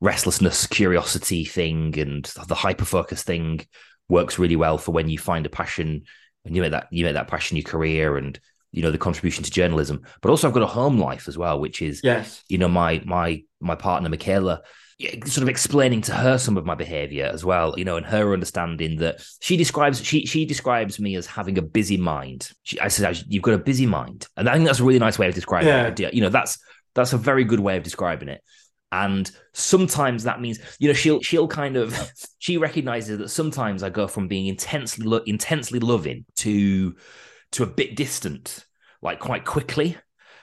[0.01, 3.61] restlessness curiosity thing and the hyper focus thing
[4.09, 6.03] works really well for when you find a passion
[6.45, 8.39] and you make that you make that passion your career and
[8.73, 11.59] you know the contribution to journalism but also i've got a home life as well
[11.61, 12.43] which is Yes.
[12.49, 14.63] you know my my my partner michaela
[15.27, 18.33] sort of explaining to her some of my behavior as well you know and her
[18.33, 22.51] understanding that she describes she she describes me as having a busy mind.
[22.65, 24.27] She, i said you've got a busy mind.
[24.37, 25.95] And i think that's a really nice way of describing Yeah.
[26.09, 26.15] it.
[26.15, 26.59] You know that's
[26.95, 28.43] that's a very good way of describing it.
[28.91, 31.97] And sometimes that means you know she'll she'll kind of
[32.39, 36.97] she recognizes that sometimes i go from being intensely lo- intensely loving to
[37.53, 38.65] to a bit distant
[39.01, 39.97] like quite quickly.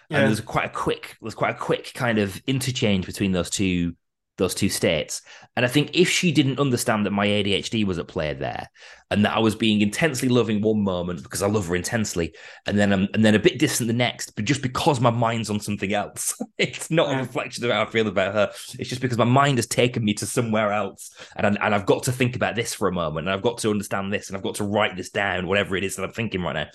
[0.09, 3.95] And there's quite a quick there's quite a quick kind of interchange between those two
[4.37, 5.21] those two states.
[5.55, 8.67] And i think if she didn't understand that my adhd was at play there
[9.09, 12.33] and that i was being intensely loving one moment because i love her intensely
[12.65, 15.49] and then I'm, and then a bit distant the next but just because my mind's
[15.49, 18.51] on something else it's not a reflection of how i feel about her.
[18.77, 21.85] It's just because my mind has taken me to somewhere else and, I- and i've
[21.85, 24.35] got to think about this for a moment and i've got to understand this and
[24.37, 26.67] i've got to write this down whatever it is that i'm thinking right now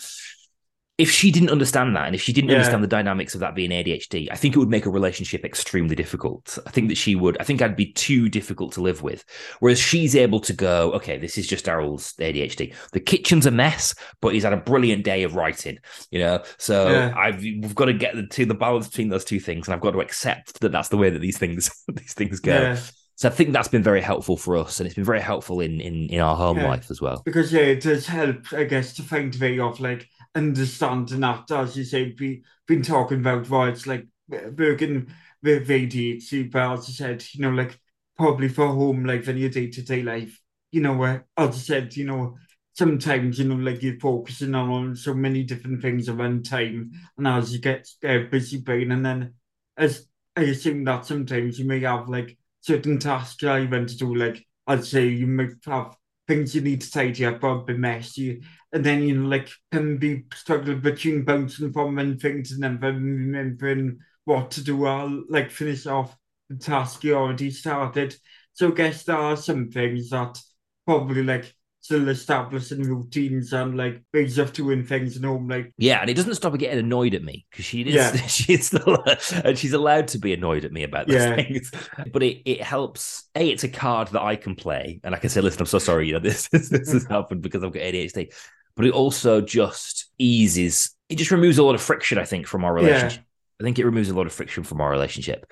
[1.01, 2.57] if she didn't understand that and if she didn't Yeah.
[2.57, 5.97] understand the dynamics of that being ADHD, I think it would make a relationship extremely
[5.97, 6.59] difficult.
[6.67, 9.25] I think that she would, I think I'd be too difficult to live with.
[9.61, 12.75] Whereas she's able to go, okay, this is just Darryl's ADHD.
[12.93, 15.79] The kitchen's a mess, but he's had a brilliant day of writing,
[16.11, 16.43] you know?
[16.59, 17.15] So Yeah.
[17.17, 19.67] I've, we've got to get the, to the balance between those two things.
[19.67, 22.53] And I've got to accept that that's the way that these things, these things go.
[22.53, 22.79] Yeah.
[23.17, 24.81] So I think that's been very helpful for us.
[24.81, 27.21] And it's been very helpful in, in, in our home life as well.
[27.25, 31.23] Because yeah, it does help, I guess, to find a way of like understand and
[31.23, 31.51] that.
[31.51, 36.88] As you say, we, been talking about why it's like Bergen with ADHD, but as
[36.88, 37.79] you said, you know, like
[38.16, 40.40] probably for home life and your day-to-day -day life,
[40.73, 42.37] you know, where, as I said, you know,
[42.75, 47.27] sometimes, you know, like you're focusing on so many different things at one time, and
[47.27, 49.35] as you get uh, busy brain, and then
[49.77, 54.14] as I assume that sometimes you may have like certain tasks I want to do,
[54.14, 55.97] like I'd say you might have
[56.29, 58.40] things you need to tidy up or be messy
[58.72, 62.92] And then, you know, like, can be struggling between bouncing from one thing to another,
[62.92, 66.16] remembering what to do or, like, finish off
[66.48, 68.14] the task you already started.
[68.52, 70.38] So I guess there are some things that
[70.87, 76.00] probably, like, still establishing routines and like ways of doing things and home like yeah
[76.00, 78.12] and it doesn't stop her getting annoyed at me because she is yeah.
[78.26, 79.02] she's still
[79.44, 81.37] and she's allowed to be annoyed at me about those yeah.
[81.37, 81.70] things
[82.12, 85.30] but it, it helps a it's a card that i can play and i can
[85.30, 87.83] say listen i'm so sorry you know this this, this has happened because i've got
[87.83, 88.30] adhd
[88.74, 92.64] but it also just eases it just removes a lot of friction i think from
[92.64, 93.24] our relationship yeah.
[93.61, 95.44] I think it removes a lot of friction from our relationship,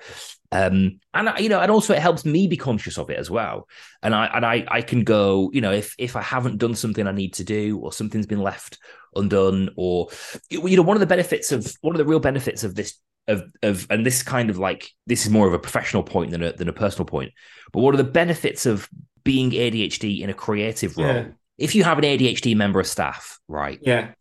[0.51, 3.67] um, and you know, and also it helps me be conscious of it as well.
[4.01, 7.05] And I and I I can go, you know, if if I haven't done something
[7.05, 8.79] I need to do, or something's been left
[9.15, 10.09] undone, or
[10.49, 12.95] you know, one of the benefits of one of the real benefits of this
[13.27, 16.41] of of and this kind of like this is more of a professional point than
[16.41, 17.31] a than a personal point.
[17.71, 18.89] But what are the benefits of
[19.23, 21.27] being ADHD in a creative role, yeah.
[21.59, 23.79] If you have an ADHD member of staff, right?
[23.81, 24.11] Yeah.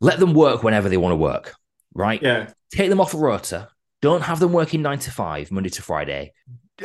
[0.00, 1.54] Let them work whenever they want to work
[1.96, 2.22] right?
[2.22, 2.50] Yeah.
[2.70, 3.68] Take them off a rota.
[4.02, 6.32] Don't have them working nine to five, Monday to Friday.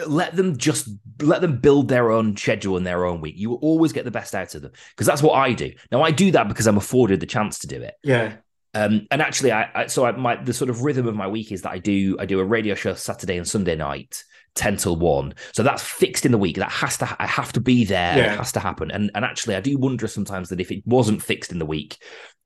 [0.07, 0.87] Let them just
[1.21, 3.35] let them build their own schedule in their own week.
[3.37, 5.73] You will always get the best out of them because that's what I do.
[5.91, 7.95] Now I do that because I'm afforded the chance to do it.
[8.01, 8.37] Yeah.
[8.73, 11.51] Um, and actually, I, I so I, my the sort of rhythm of my week
[11.51, 14.23] is that I do I do a radio show Saturday and Sunday night,
[14.55, 15.33] ten till one.
[15.53, 16.57] So that's fixed in the week.
[16.57, 18.17] That has to I have to be there.
[18.17, 18.33] Yeah.
[18.33, 18.91] It has to happen.
[18.91, 21.97] And and actually, I do wonder sometimes that if it wasn't fixed in the week,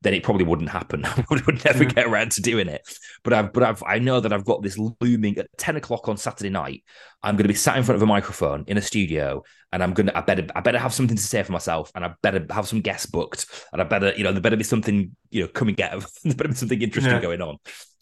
[0.01, 1.03] then it probably wouldn't happen.
[1.05, 1.93] I would, never mm.
[1.93, 2.81] get around to doing it.
[3.23, 6.17] But I've, but I've, I know that I've got this looming at ten o'clock on
[6.17, 6.83] Saturday night.
[7.23, 9.93] I'm going to be sat in front of a microphone in a studio, and I'm
[9.93, 12.45] going to, I better, I better have something to say for myself, and I better
[12.51, 15.47] have some guests booked, and I better, you know, there better be something, you know,
[15.47, 17.21] coming out of, there better be something interesting yeah.
[17.21, 17.57] going on.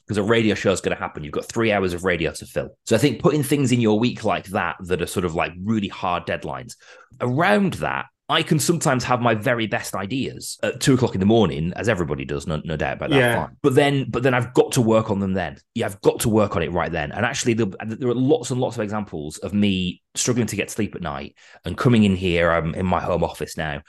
[0.05, 1.23] Because a radio show is going to happen.
[1.23, 2.77] You've got three hours of radio to fill.
[2.85, 5.53] So I think putting things in your week like that, that are sort of like
[5.63, 6.75] really hard deadlines,
[7.21, 11.25] around that, I can sometimes have my very best ideas at two o'clock in the
[11.25, 13.17] morning, as everybody does, no, no doubt about that.
[13.17, 13.47] Yeah.
[13.61, 15.33] But then, but then I've got to work on them.
[15.33, 17.11] Then, yeah, I've got to work on it right then.
[17.11, 20.71] And actually, there, there are lots and lots of examples of me struggling to get
[20.71, 21.35] sleep at night
[21.65, 22.49] and coming in here.
[22.49, 23.81] I'm in my home office now.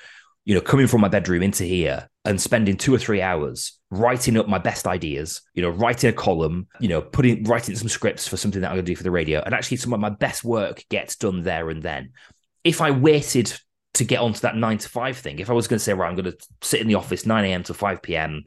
[0.44, 4.36] You know, coming from my bedroom into here and spending two or three hours writing
[4.36, 5.40] up my best ideas.
[5.54, 6.68] You know, writing a column.
[6.80, 9.10] You know, putting writing some scripts for something that I'm going to do for the
[9.10, 9.42] radio.
[9.42, 12.12] And actually, some of my best work gets done there and then.
[12.62, 13.52] If I waited
[13.94, 15.38] to get onto that nine to five thing.
[15.38, 17.44] If I was going to say, right, I'm going to sit in the office 9
[17.44, 17.62] a.m.
[17.64, 18.44] to 5 p.m.,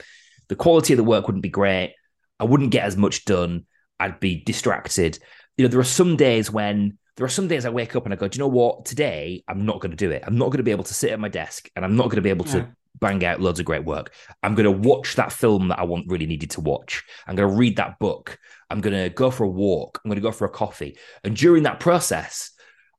[0.50, 1.96] the quality of the work wouldn't be great.
[2.40, 3.66] I wouldn't get as much done.
[4.00, 5.18] I'd be distracted.
[5.58, 8.14] You know, there are some days when there are some days I wake up and
[8.14, 8.86] I go, do you know what?
[8.86, 10.24] Today, I'm not going to do it.
[10.26, 12.18] I'm not going to be able to sit at my desk and I'm not going
[12.18, 14.14] to be able to bang out loads of great work.
[14.44, 17.04] I'm going to watch that film that I want really needed to watch.
[17.28, 18.38] I'm going to read that book.
[18.70, 20.00] I'm going to go for a walk.
[20.04, 20.98] I'm going to go for a coffee.
[21.24, 22.52] And during that process,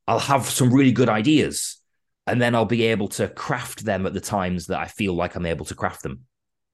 [0.07, 1.78] I'll have some really good ideas
[2.26, 5.35] and then I'll be able to craft them at the times that I feel like
[5.35, 6.24] I'm able to craft them.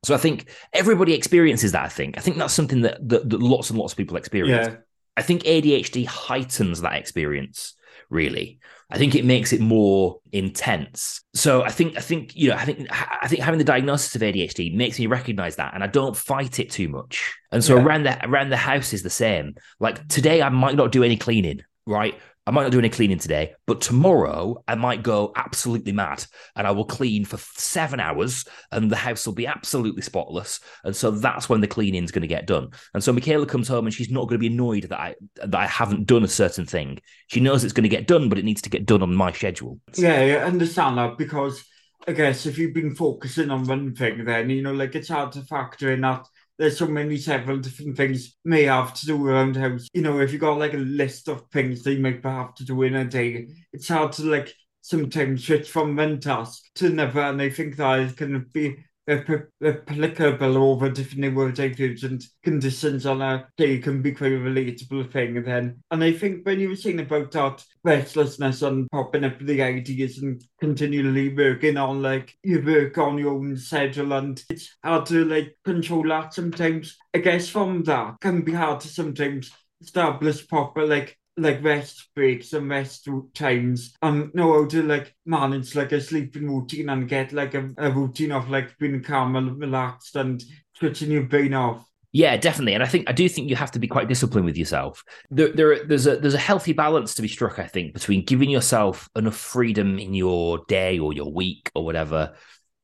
[0.04, 1.84] So I think everybody experiences that.
[1.84, 4.68] I think I think that's something that that, that lots and lots of people experience.
[4.68, 4.76] Yeah.
[5.16, 7.74] I think ADHD heightens that experience.
[8.10, 11.22] Really, I think it makes it more intense.
[11.34, 14.22] So I think I think you know I think I think having the diagnosis of
[14.22, 17.34] ADHD makes me recognize that, and I don't fight it too much.
[17.50, 17.82] And so yeah.
[17.82, 19.54] around the around the house is the same.
[19.80, 22.14] Like today, I might not do any cleaning, right?
[22.46, 26.24] I might not do any cleaning today, but tomorrow I might go absolutely mad
[26.56, 30.60] and I will clean for seven hours and the house will be absolutely spotless.
[30.84, 32.68] And so that's when the cleaning is going to get done.
[32.92, 35.54] And so Michaela comes home and she's not going to be annoyed that I that
[35.54, 36.98] I haven't done a certain thing.
[37.28, 39.32] She knows it's going to get done, but it needs to get done on my
[39.32, 39.80] schedule.
[39.96, 41.64] Yeah, I understand that because
[42.06, 45.32] I guess if you've been focusing on one thing, then you know, like it's hard
[45.32, 46.26] to factor in that
[46.58, 49.88] there's so many several different things may have to do around house.
[49.92, 52.64] You know, if you got like a list of things that you might have to
[52.64, 57.20] do in a day, it's hard to like sometimes switch from one task to another.
[57.22, 58.76] And I think that is that can be
[59.08, 65.82] applicable over different neurodivergent conditions on a day can be quite a relatable thing then.
[65.90, 70.18] And I think when you were saying about that restlessness and popping up the ideas
[70.18, 75.24] and continually working on like you work on your own schedule and it's hard to
[75.24, 76.96] like control that sometimes.
[77.14, 82.52] I guess from that can be hard to sometimes establish proper like like rest breaks
[82.52, 87.32] and rest times and know how to like manage like a sleeping routine and get
[87.32, 90.44] like a, a routine of like being calm and relaxed and
[90.76, 91.84] switching your brain off.
[92.12, 94.56] Yeah, definitely, and I think I do think you have to be quite disciplined with
[94.56, 95.02] yourself.
[95.32, 98.50] There, there, there's a there's a healthy balance to be struck, I think, between giving
[98.50, 102.34] yourself enough freedom in your day or your week or whatever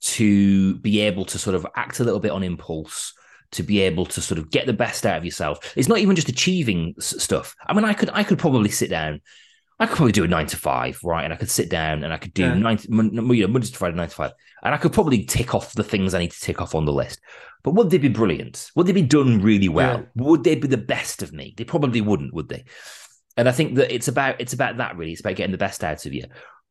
[0.01, 3.13] to be able to sort of act a little bit on impulse
[3.53, 5.73] to be able to sort of get the best out of yourself.
[5.77, 7.55] It's not even just achieving stuff.
[7.67, 9.21] I mean, I could I could probably sit down.
[9.79, 11.25] I could probably do a nine to five, right?
[11.25, 12.55] And I could sit down and I could do Yeah.
[12.55, 14.33] nine, you know, Monday to Friday, nine to five,
[14.63, 16.93] and I could probably tick off the things I need to tick off on the
[16.93, 17.19] list.
[17.63, 18.71] But would they be brilliant?
[18.77, 20.07] Would they be done really well?
[20.17, 21.55] Would they be the best of me?
[21.57, 22.65] They probably wouldn't, would they?
[23.37, 25.13] And I think that it's about it's about that really.
[25.13, 26.25] It's about getting the best out of you,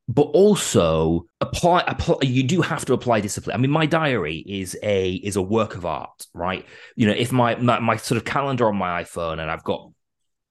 [0.10, 1.84] but also apply.
[1.86, 3.53] apply you do have to apply discipline.
[3.55, 6.66] I mean, my diary is a is a work of art, right?
[6.95, 9.91] You know, if my my, my sort of calendar on my iPhone, and I've got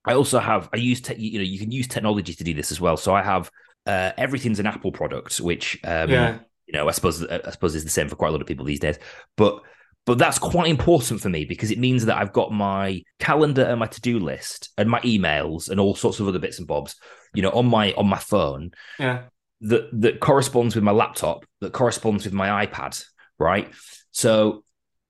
[0.05, 2.71] I also have I use te- you know you can use technology to do this
[2.71, 2.97] as well.
[2.97, 3.51] So I have
[3.85, 7.85] uh, everything's an Apple product, which um, yeah, you know I suppose I suppose is
[7.85, 8.99] the same for quite a lot of people these days.
[9.37, 9.61] But
[10.07, 13.81] but that's quite important for me because it means that I've got my calendar and
[13.81, 16.95] my to do list and my emails and all sorts of other bits and bobs,
[17.35, 19.25] you know, on my on my phone yeah,
[19.63, 23.03] that that corresponds with my laptop, that corresponds with my iPad,
[23.39, 23.73] right?
[24.13, 24.65] So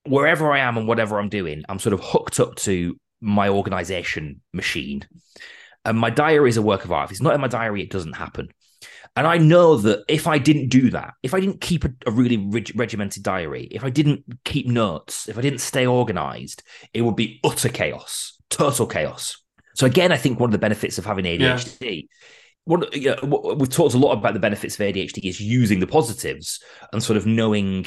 [0.05, 4.41] wherever I am and whatever I'm doing, I'm sort of hooked up to my organization
[4.53, 5.07] machine.
[5.85, 7.07] And my diary is a work of art.
[7.07, 8.49] If it's not in my diary, it doesn't happen.
[9.17, 12.11] And I know that if I didn't do that, if I didn't keep a, a
[12.11, 16.63] really reg- regimented diary, if I didn't keep notes, if I didn't stay organized,
[16.95, 19.43] it would be utter chaos, total chaos.
[19.75, 22.09] So again, I think one of the benefits of having ADHD,
[22.69, 25.81] one you know, what- we've talked a lot about the benefits of ADHD is using
[25.81, 26.61] the positives
[26.93, 27.87] and sort of knowing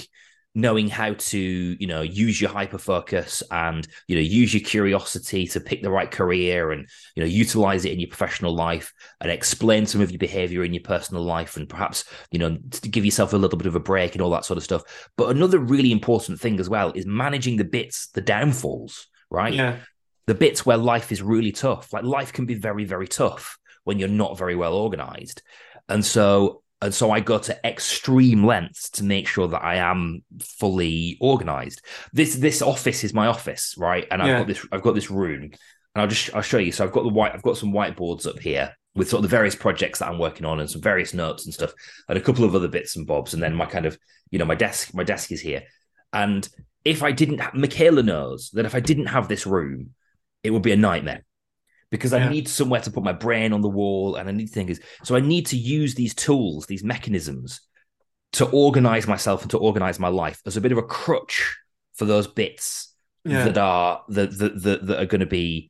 [0.53, 5.47] knowing how to you know use your hyper focus and you know use your curiosity
[5.47, 9.31] to pick the right career and you know utilize it in your professional life and
[9.31, 13.05] explain some of your behavior in your personal life and perhaps you know to give
[13.05, 14.83] yourself a little bit of a break and all that sort of stuff.
[15.15, 19.53] But another really important thing as well is managing the bits the downfalls right?
[19.53, 19.77] Yeah,
[20.27, 21.93] the bits where life is really tough.
[21.93, 25.41] Like life can be very, very tough when you're not very well organized.
[25.89, 30.23] And so and so I go to extreme lengths to make sure that I am
[30.41, 31.81] fully organized.
[32.11, 34.07] This this office is my office, right?
[34.09, 34.37] And I've Yeah.
[34.39, 35.43] got this I've got this room.
[35.93, 36.71] And I'll just I'll show you.
[36.71, 39.35] So I've got the white I've got some whiteboards up here with sort of the
[39.35, 41.73] various projects that I'm working on and some various notes and stuff
[42.09, 43.97] and a couple of other bits and bobs and then my kind of
[44.31, 45.63] you know my desk my desk is here.
[46.13, 46.47] And
[46.83, 49.91] if I didn't have Michaela knows that if I didn't have this room,
[50.43, 51.23] it would be a nightmare
[51.91, 54.79] because I need somewhere to put my brain on the wall and I need things.
[55.03, 57.61] So I need to use these tools, these mechanisms
[58.33, 61.57] to organize myself and to organize my life as a bit of a crutch
[61.95, 63.43] for those bits yeah.
[63.43, 65.69] that are that that, that, that are going to be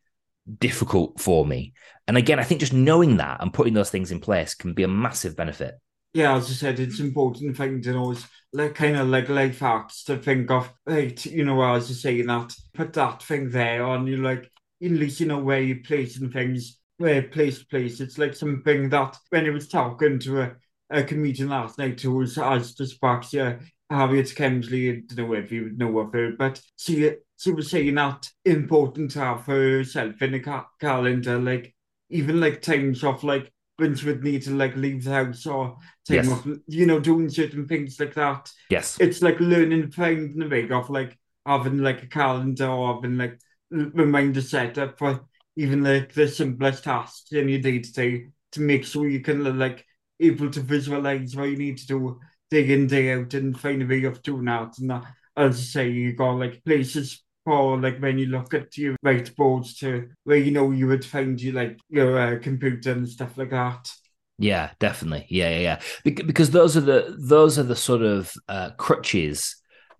[0.59, 1.74] difficult for me.
[2.07, 4.84] And again, I think just knowing that and putting those things in place can be
[4.84, 5.76] a massive benefit.
[6.13, 9.59] yeah, as I said, it's important thing to know is like kind of like life
[9.59, 10.72] hacks to think of.
[10.86, 14.51] Right, you know, as you say that, put that thing there on you like
[14.84, 17.99] at least you know where placing things, where place to place.
[17.99, 20.51] It's like something that when I was talking to a,
[20.89, 25.63] a comedian last night who was as dyspraxia, Harriet Kemsley, I don't know if you
[25.65, 30.21] would know of her, but she she was saying that important to have for herself
[30.21, 31.75] in a ca- calendar, like
[32.09, 35.77] even like times of like when she would need to like leave the house or
[36.07, 36.32] time Yes.
[36.32, 38.49] of you know doing certain things like that.
[38.69, 38.97] Yes.
[38.99, 43.39] It's like learning finding a way of like having like a calendar or having like
[43.72, 45.22] reminder set up for
[45.55, 49.86] even like the simplest tasks in your day to to make sure you can like
[50.19, 52.19] able to visualize what you need to do
[52.49, 55.03] day in day out and find a way of doing that and that
[55.38, 59.78] as I say you got like places for like when you look at your whiteboards
[59.80, 63.49] to where you know you would find you like your uh, computer and stuff like
[63.49, 63.89] that.
[64.38, 65.28] Yeah, definitely.
[65.30, 65.82] Yeah, yeah, yeah.
[66.03, 69.55] Bec- because those are the those are the sort of uh, crutches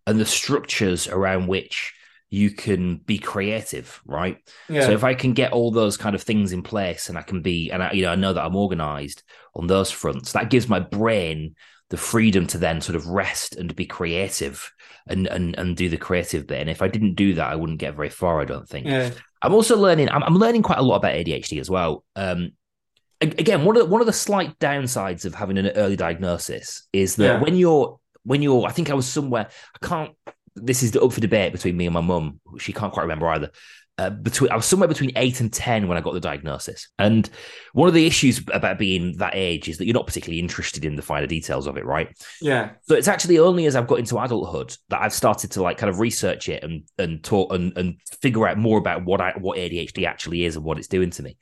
[0.06, 1.94] and the structures around which
[2.34, 4.38] you can be creative, right?
[4.70, 4.86] Yeah.
[4.88, 7.42] So if I can get all those kind of things in place, and I can
[7.42, 9.22] be, and I, you know, I know that I'm organized
[9.54, 11.56] on those fronts, that gives my brain
[11.90, 14.72] the freedom to then sort of rest and be creative
[15.08, 16.62] and and and do the creative bit.
[16.62, 18.40] And if I didn't do that, I wouldn't get very far.
[18.40, 18.88] I don't think.
[18.88, 19.12] yeah.
[19.44, 20.08] I'm also learning.
[20.10, 22.06] I'm, I'm learning quite a lot about ADHD as well.
[22.16, 22.52] Um,
[23.20, 27.16] again, one of the, one of the slight downsides of having an early diagnosis is
[27.18, 27.40] that Yeah.
[27.42, 29.50] when you're when you're, I think I was somewhere.
[29.82, 30.12] I can't.
[30.56, 32.40] This is up for debate between me and my mum.
[32.60, 33.52] She can't quite remember either.
[33.98, 37.30] Uh, between I was somewhere between eight and ten when I got the diagnosis, and
[37.74, 40.96] one of the issues about being that age is that you're not particularly interested in
[40.96, 42.08] the finer details of it, right?
[42.42, 42.72] Yeah.
[42.84, 45.90] So it's actually only as I've got into adulthood that I've started to like kind
[45.90, 49.58] of research it and and talk and, and figure out more about what I what
[49.58, 51.38] ADHD actually is and what it's doing to me.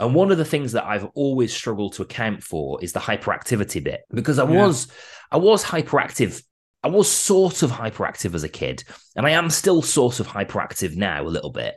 [0.00, 3.84] And one of the things that I've always struggled to account for is the hyperactivity
[3.84, 4.64] bit because I Yeah.
[4.66, 4.88] was
[5.30, 6.42] I was hyperactive.
[6.82, 8.84] I was sort of hyperactive as a kid,
[9.16, 11.74] and I am still sort of hyperactive now a little bit,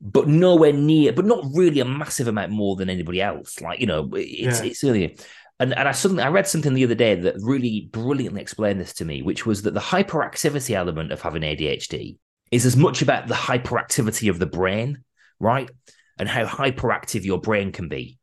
[0.00, 3.60] but nowhere near, but not really a massive amount more than anybody else.
[3.60, 4.66] Like you know, it's Yeah.
[4.66, 5.16] it's really
[5.60, 8.94] and and I suddenly I read something the other day that really brilliantly explained this
[8.94, 12.16] to me, which was that the hyperactivity element of having ADHD
[12.50, 15.04] is as much about the hyperactivity of the brain,
[15.38, 15.70] right?
[16.18, 18.17] And how hyperactive your brain can be.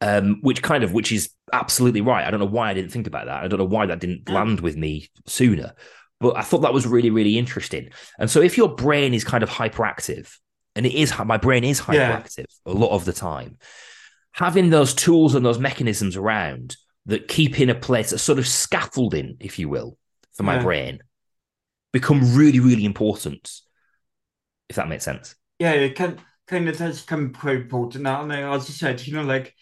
[0.00, 2.26] Um, which kind of which is absolutely right.
[2.26, 3.42] I don't know why I didn't think about that.
[3.42, 5.72] I don't know why that didn't land with me sooner.
[6.20, 7.90] But I thought that was really, really interesting.
[8.18, 10.36] And so if your brain is kind of hyperactive,
[10.74, 12.72] and it is my brain is hyperactive yeah.
[12.72, 13.58] a lot of the time,
[14.32, 16.76] having those tools and those mechanisms around
[17.06, 19.96] that keep in a place, a sort of scaffolding, if you will,
[20.34, 20.62] for my yeah.
[20.62, 20.98] brain,
[21.92, 23.50] become really, really important.
[24.68, 25.34] If that makes sense.
[25.58, 28.22] Yeah, it can kind of does come quite important now.
[28.22, 29.54] And as I said, you know, like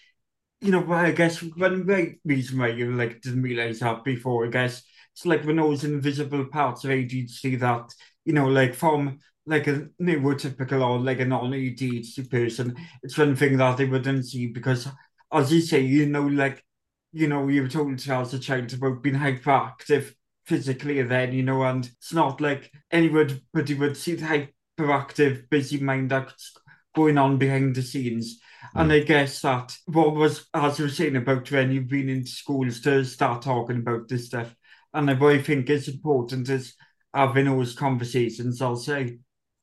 [0.60, 4.46] you know, I guess when they meet me, you like didn't realize that before.
[4.46, 4.82] I guess
[5.12, 7.92] it's like when those invisible parts of ADHD that
[8.24, 13.56] you know, like from like a neurotypical or like a non-ADHD person, it's one thing
[13.58, 14.88] that they wouldn't see because,
[15.32, 16.64] as you say, you know, like
[17.12, 20.12] you know, you were told as a child about being hyperactive
[20.46, 24.48] physically then, you know, and it's not like anybody would see the
[24.78, 26.52] hyperactive busy mind that's
[26.94, 28.40] going on behind the scenes.
[28.74, 32.26] And I guess that what was, as you were saying about when you've been in
[32.26, 34.54] schools to start talking about this stuff,
[34.92, 36.74] and what I think is important is
[37.12, 38.60] having those conversations.
[38.60, 39.18] I'll say,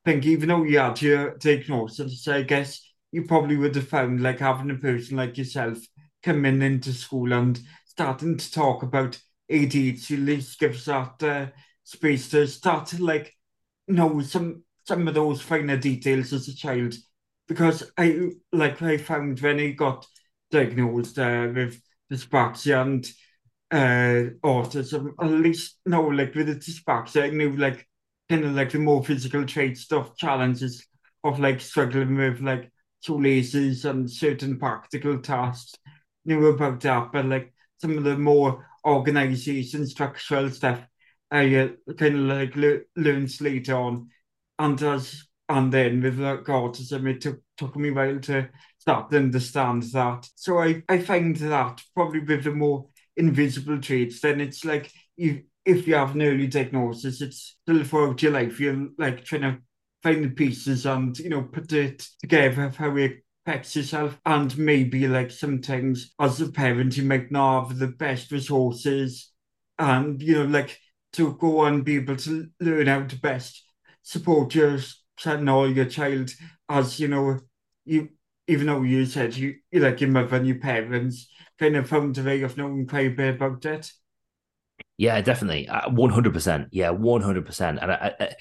[0.06, 2.82] think even though you had your diagnosis, I guess
[3.12, 5.78] you probably would have found like having a person like yourself
[6.24, 9.20] coming into school and starting to talk about
[9.52, 11.48] ADHD at least gives that uh,
[11.84, 13.34] space to start to like
[13.88, 16.94] know some some of those finer details as a child
[17.48, 20.06] because I like I found when he got
[20.52, 21.82] diagnosed uh, with
[22.12, 23.06] dyspraxia and
[23.72, 27.88] uh, autism, at least no, like with the dyspraxia, I knew like
[28.30, 30.86] kind of like the more physical trait stuff, challenges
[31.24, 32.72] of like struggling with like
[33.02, 35.76] shoelaces and certain practical tasks.
[36.26, 40.82] Knew about that, but like some of the more organization, structural stuff,
[41.32, 41.68] I uh,
[41.98, 44.10] kind of like le- learned later on.
[44.60, 45.24] And as
[45.54, 48.50] and then with autism, it took took me a while to
[48.80, 50.28] start to understand that.
[50.36, 55.44] So I, I find that probably with the more invisible traits, then it's like you
[55.66, 59.60] if you have an early diagnosis, it's still throughout your life, you're like trying to
[60.02, 64.20] find the pieces and, you know, put it together of how it affects yourself.
[64.26, 69.32] And maybe like sometimes as a parent, you might not have the best resources
[69.80, 70.80] and, you know, like
[71.14, 73.64] to go and be able to learn how to best
[74.02, 74.80] support your
[75.18, 76.32] son or your child
[76.70, 77.40] as, you know,
[77.86, 78.10] you
[78.48, 82.18] even though you said you, you like your mother and your parents kind of found
[82.18, 83.92] a way of knowing quite a bit about it.
[84.98, 86.68] Yeah, definitely, uh, one hundred percent.
[86.72, 87.80] Yeah, one hundred percent.
[87.82, 88.34] And I,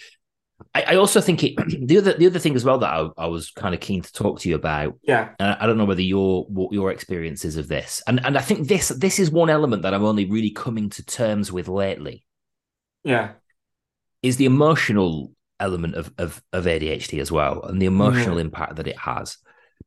[0.75, 1.55] I, I, also think it.
[1.89, 4.13] The other, the other thing as well that I, I was kind of keen to
[4.13, 4.99] talk to you about.
[5.03, 8.41] Yeah, uh, I don't know whether your what your experiences of this, and and I
[8.41, 12.25] think this this is one element that I'm only really coming to terms with lately.
[13.05, 13.33] Yeah,
[14.23, 15.33] is the emotional
[15.63, 18.43] element of of, of ADHD as well, and the emotional mm.
[18.43, 19.39] impact that it has.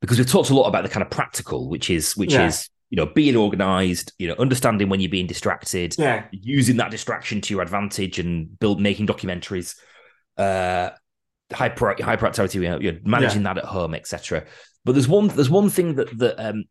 [0.01, 2.47] Because we've talked a lot about the kind of practical, which is which yeah.
[2.47, 6.91] is you know being organized, you know understanding when you're being distracted, yeah, using that
[6.91, 9.75] distraction to your advantage, and build making documentaries,
[10.37, 10.89] uh,
[11.53, 13.53] hyper hyperactivity, you know, you're managing yeah.
[13.53, 14.45] that at home, etc.
[14.83, 16.65] But there's one there's one thing that that um,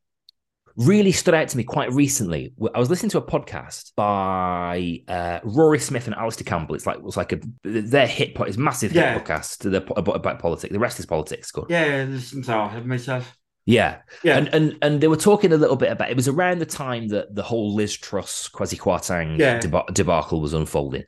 [0.76, 2.52] really stood out to me quite recently.
[2.74, 6.74] I was listening to a podcast by uh, Rory Smith and Alastair Campbell.
[6.74, 9.18] It's like it was like a their hit it's massive hit yeah.
[9.18, 10.72] podcast about, about politics.
[10.72, 11.50] The rest is politics.
[11.50, 11.66] Good.
[11.68, 13.36] Yeah, listen to have myself.
[13.66, 16.58] Yeah, yeah, and, and and they were talking a little bit about it was around
[16.58, 19.58] the time that the whole Liz Truss Kwasi Kwarteng yeah.
[19.92, 21.04] debacle was unfolding,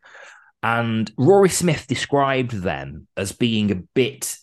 [0.63, 4.39] and Rory Smith described them as being a bit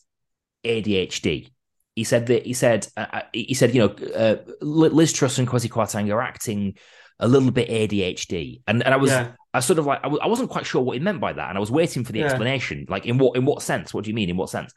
[0.63, 1.49] ADHD
[1.95, 5.47] he said that he said uh, uh he said you know uh, Liz Truss and
[5.47, 6.75] Kwasi Kwarteng are acting
[7.19, 9.31] a little bit ADHD, and and I was yeah.
[9.53, 11.49] I sort of like I w- I wasn't quite sure what he meant by that,
[11.49, 12.25] and I was waiting for the yeah.
[12.25, 12.85] explanation.
[12.89, 13.93] Like in what in what sense?
[13.93, 14.29] What do you mean?
[14.29, 14.73] In what sense?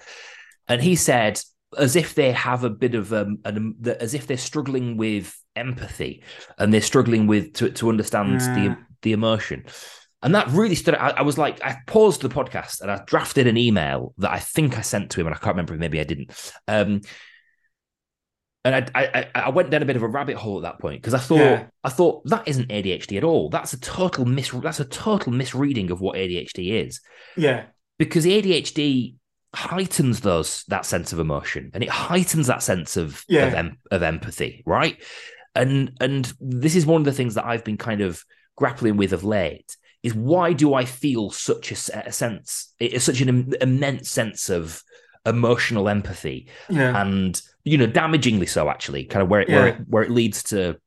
[0.68, 1.40] And he said
[1.76, 6.22] as if they have a bit of um, an, as if they're struggling with empathy
[6.58, 8.54] and they're struggling with to to understand yeah.
[8.54, 9.64] the the emotion.
[10.22, 11.14] And that really stood out.
[11.14, 14.38] I, I, was like, I paused the podcast and I drafted an email that I
[14.38, 16.32] think I sent to him, and I can't remember, maybe I didn't.
[16.66, 17.02] Um,
[18.66, 21.00] and I, I, I went down a bit of a rabbit hole at that point
[21.00, 21.66] because I thought yeah.
[21.84, 23.48] I thought that isn't ADHD at all.
[23.48, 27.00] That's a total mis that's a total misreading of what ADHD is.
[27.36, 29.14] Yeah, because ADHD
[29.54, 33.46] heightens those that sense of emotion and it heightens that sense of yeah.
[33.46, 35.00] of, em, of empathy, right?
[35.54, 38.24] And and this is one of the things that I've been kind of
[38.56, 39.76] grappling with of late
[40.06, 44.82] is why do I feel such a, a sense, such an immense sense of
[45.26, 47.02] emotional empathy, yeah.
[47.02, 49.56] and you know, damagingly so actually, kind of where it, yeah.
[49.56, 50.78] where it, where it leads to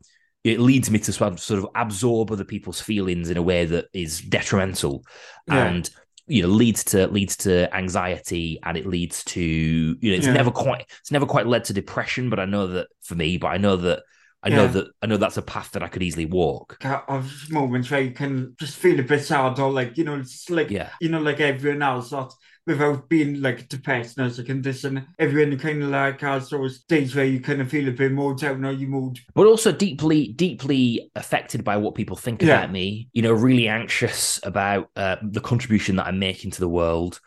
[0.45, 3.65] it leads me to sort of, sort of absorb other people's feelings in a way
[3.65, 5.03] that is detrimental
[5.49, 5.65] yeah.
[5.65, 5.89] and
[6.27, 10.49] you know leads to leads to anxiety and it leads to you know it's never
[10.49, 13.57] quite it's never quite led to depression but i know that for me but i
[13.57, 14.01] know that
[14.41, 16.77] I know that I know that's a path that I could easily walk.
[16.83, 20.49] Of moments where you can just feel a bit sad or like, you know, it's
[20.49, 20.91] like yeah.
[21.01, 22.31] you know, like everyone else that
[22.69, 25.07] without being like depressed as a condition.
[25.17, 28.35] Everyone kind of like has those days where you kind of feel a bit more
[28.35, 29.19] down on your mood.
[29.33, 32.59] But also deeply, deeply affected by what people think yeah.
[32.59, 33.09] about me.
[33.11, 37.19] You know, really anxious about uh, the contribution that I'm making to the world.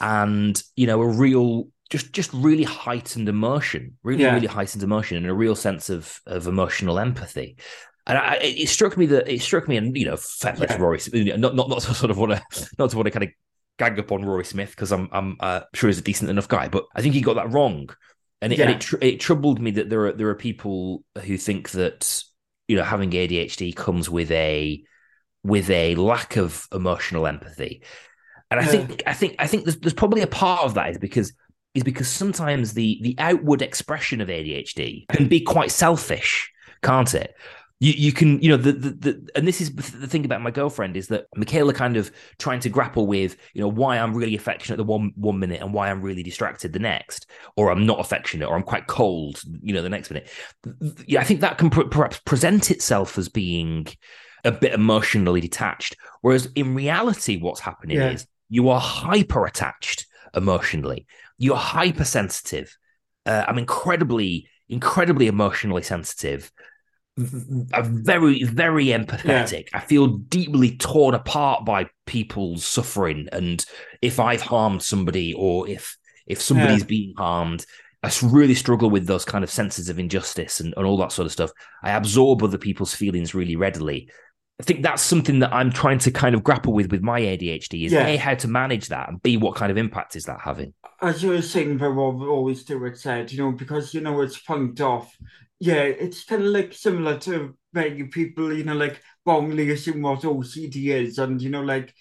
[0.00, 4.32] And, you know, a real just just really heightened emotion, really, yeah.
[4.32, 7.58] really heightened emotion and a real sense of of emotional empathy.
[8.06, 10.76] And I, it struck me that it struck me, and you know, fair play yeah.
[10.76, 13.24] to Rory, not not not to sort of want to not to want to kind
[13.24, 13.30] of
[13.78, 16.68] gang up on Rory Smith because I'm I'm uh, sure he's a decent enough guy,
[16.68, 17.90] but I think he got that wrong,
[18.40, 18.64] and it, yeah.
[18.64, 22.24] and it, tr- it troubled me that there are there are people who think that
[22.68, 24.82] you know having ADHD comes with a
[25.44, 27.82] with a lack of emotional empathy,
[28.50, 28.70] and I yeah.
[28.70, 31.34] think I think I think there's, there's probably a part of that is because
[31.74, 36.52] is because sometimes the the outward expression of ADHD can be quite selfish,
[36.82, 37.34] can't it?
[37.82, 40.52] you, you can you know the, the, the and this is the thing about my
[40.52, 44.36] girlfriend is that Michaela kind of trying to grapple with you know why I'm really
[44.36, 47.98] affectionate the one one minute and why I'm really distracted the next or I'm not
[47.98, 50.30] affectionate or I'm quite cold you know the next minute
[51.08, 53.88] yeah I think that can pr- perhaps present itself as being
[54.44, 58.10] a bit emotionally detached whereas in reality what's happening yeah.
[58.10, 60.06] is you are hyper attached
[60.36, 61.04] emotionally
[61.42, 62.76] you're hypersensitive
[63.26, 66.52] uh, I'm incredibly incredibly emotionally sensitive
[67.18, 69.64] I'm very, very empathetic.
[69.70, 69.78] Yeah.
[69.78, 73.64] I feel deeply torn apart by people's suffering, and
[74.00, 76.86] if I've harmed somebody or if if somebody's yeah.
[76.86, 77.66] being harmed,
[78.02, 81.26] I really struggle with those kind of senses of injustice and, and all that sort
[81.26, 81.52] of stuff.
[81.82, 84.08] I absorb other people's feelings really readily.
[84.62, 87.86] I think that's something that I'm trying to kind of grapple with with my ADHD
[87.86, 88.06] is yeah.
[88.06, 90.72] A, how to manage that, and B, what kind of impact is that having?
[91.00, 94.40] As you were saying, but what always Stewart said, you know, because, you know, it's
[94.40, 95.16] punked off
[95.62, 100.22] yeah, it's kind of like similar to many people, you know, like wrongly assume what
[100.22, 101.94] OCD is, and you know, like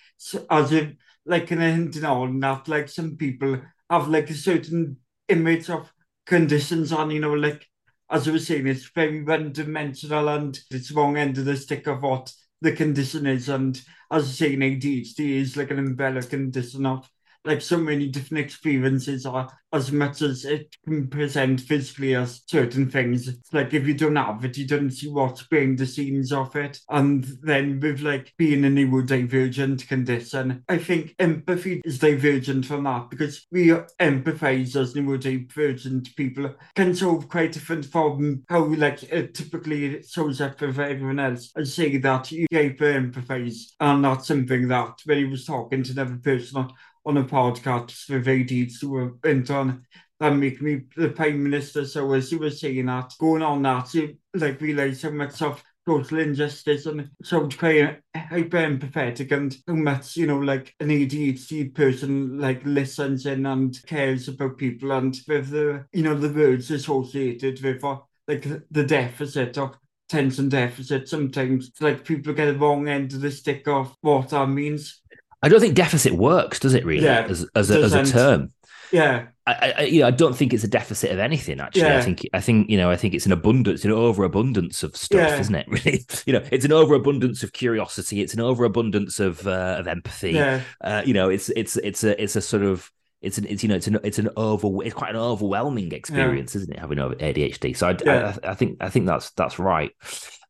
[0.49, 0.93] as if
[1.27, 4.97] like in a hinting on that, like some people have like a certain
[5.27, 5.93] image of
[6.25, 7.63] conditions, and you know, like
[8.09, 11.85] as I was saying, it's very one dimensional and it's wrong end of the stick
[11.85, 13.49] of what the condition is.
[13.49, 13.81] And
[14.11, 17.09] as I say, ADHD is like an umbrella condition of
[17.45, 22.89] like so many different experiences are as much as it can present physically as certain
[22.89, 23.27] things.
[23.27, 26.55] It's like if you don't have it, you don't see what's behind the scenes of
[26.55, 26.79] it.
[26.89, 33.09] And then with like being a neurodivergent condition, I think empathy is divergent from that
[33.09, 40.03] because we empathize as neurodivergent people can solve quite different from how like it typically
[40.03, 41.51] shows up for everyone else.
[41.55, 45.91] I say that you hyper empathize and that's something that when he was talking to
[45.93, 46.67] another person
[47.05, 49.85] on a podcast with ADs who went on
[50.19, 51.85] that make me the Prime Minister.
[51.85, 55.63] So as you were saying that, going on that, you like realise how much of
[55.85, 60.89] total injustice and so I'm quite hyper empathetic and how much, you know, like an
[60.89, 66.29] ADHD person like listens in and cares about people and with the, you know, the
[66.29, 67.97] words associated with uh,
[68.27, 69.75] like the deficit of
[70.07, 71.09] tension deficit.
[71.09, 75.01] Sometimes like people get the wrong end of the stick of what that means.
[75.41, 76.85] I don't think deficit works, does it?
[76.85, 78.51] Really, yeah, as as a, as a term.
[78.91, 79.27] Yeah.
[79.47, 81.59] I, I, you know, I don't think it's a deficit of anything.
[81.59, 81.97] Actually, yeah.
[81.97, 85.19] I think, I think, you know, I think it's an abundance, an overabundance of stuff,
[85.19, 85.39] yeah.
[85.39, 85.67] isn't it?
[85.71, 88.21] Really, you know, it's an overabundance of curiosity.
[88.21, 90.31] It's an overabundance of uh, of empathy.
[90.31, 90.61] Yeah.
[90.81, 93.69] Uh, you know, it's it's it's a it's a sort of it's an it's you
[93.69, 96.61] know it's an it's an over it's quite an overwhelming experience, yeah.
[96.61, 96.79] isn't it?
[96.79, 97.75] Having ADHD.
[97.77, 98.35] So I, yeah.
[98.43, 99.91] I, I think I think that's that's right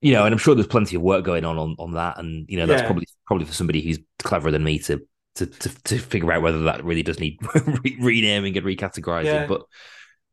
[0.02, 2.46] you know, and I'm sure there's plenty of work going on on, on that, and
[2.50, 2.88] you know, that's yeah.
[2.88, 5.00] probably probably for somebody who's cleverer than me to
[5.36, 9.48] to to, to figure out whether that really does need re- renaming and recategorizing.
[9.48, 9.62] But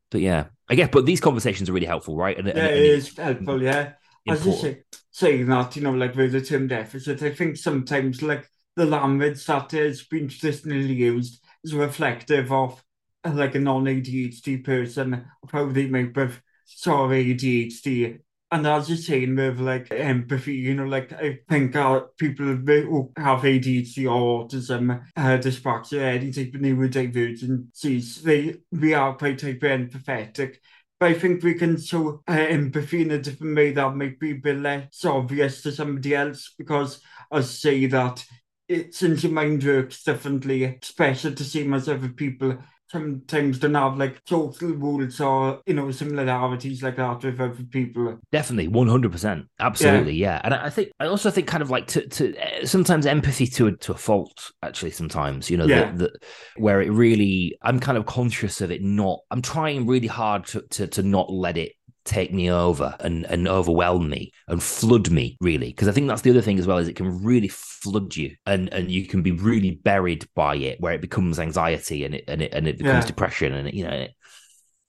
[0.09, 0.89] but yeah, I guess.
[0.91, 2.37] But these conversations are really helpful, right?
[2.37, 3.61] And, yeah, and, and it is helpful.
[3.61, 3.93] Yeah,
[4.27, 8.23] as you say, saying that, you know, like with the term deficit, I think sometimes
[8.23, 12.83] like the language that has been traditionally used is reflective of
[13.23, 18.19] uh, like a non-ADHD person probably make with sort of ADHD
[18.51, 23.11] and as you're saying with like empathy, you know, like I think uh, people who
[23.15, 30.55] have ADHD or autism, uh, dyspraxia, any type of neurodivergencies, they, we are quite hyper-empathetic.
[30.99, 34.31] But I think we can show uh, empathy in a different way that might be
[34.31, 37.01] a bit less obvious to somebody else because
[37.31, 38.25] I say that
[38.69, 42.57] it, since your mind works differently, it's better to see as other people.
[42.91, 48.17] Sometimes don't have like social rules or you know similarities like that with other people.
[48.31, 50.41] Definitely 100% absolutely yeah, yeah.
[50.43, 53.67] and I think i also think kind of like to, to eh, sometimes empathy to
[53.67, 55.91] a, to a fault actually sometimes you know yeah.
[55.91, 56.11] that
[56.57, 60.61] where it really i'm kind of conscious of it not i'm trying really hard to,
[60.69, 61.73] to to not let it
[62.09, 65.67] take me over and, and overwhelm me and flood me really.
[65.69, 68.35] Because i think that's the other thing as well is it can really flood you
[68.45, 72.23] and and you can be really buried by it where it becomes anxiety and it
[72.27, 73.07] and it and it becomes Yeah.
[73.07, 74.11] depression and it, you know it,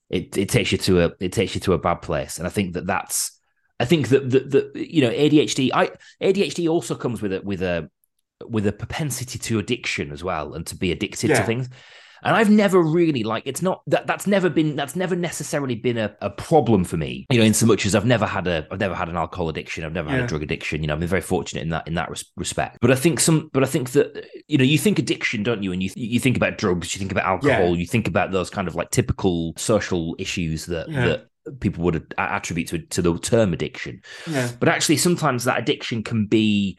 [0.09, 2.39] it it takes you to a it takes you to a bad place.
[2.39, 3.39] And i think that that's
[3.79, 5.91] i think that the, the you know adhd i
[6.21, 7.89] adhd also comes with a with a
[8.49, 11.68] with a propensity to addiction as well and to be addicted to things
[12.23, 15.99] and I've never really like it's not that that's never been that's never necessarily been
[15.99, 18.66] a, a problem for me, you know, in so much as I've never had a
[18.71, 21.01] I've never had an alcohol addiction, I've never had a drug addiction, you know, I've
[21.01, 22.79] been very fortunate in that in that res- respect.
[22.81, 25.73] But I think some but I think that you know, you think addiction, don't you?
[25.73, 28.68] And you you think about drugs, you think about alcohol, you think about those kind
[28.68, 31.07] of like typical social issues that Yeah.
[31.07, 31.27] that
[31.61, 34.03] people would attribute to to the term addiction.
[34.27, 34.51] Yeah.
[34.61, 36.79] But actually, sometimes that addiction can be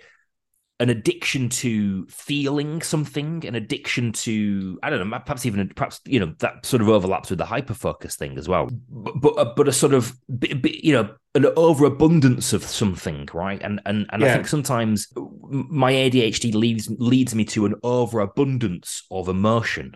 [0.81, 6.19] an addiction to feeling something, an addiction to I don't know, perhaps even perhaps you
[6.19, 8.69] know that sort of overlaps with the hyper focus thing as well.
[8.89, 10.13] But but, but a sort of
[10.51, 13.61] you know an overabundance of something, right?
[13.61, 19.29] And and and I think sometimes my ADHD leads leads me to an overabundance of
[19.29, 19.93] emotion,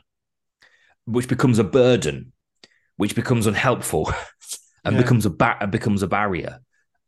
[1.05, 2.31] which becomes a burden,
[2.97, 4.11] which becomes unhelpful,
[4.85, 5.01] and Yeah.
[5.01, 6.59] becomes a ba- becomes a barrier.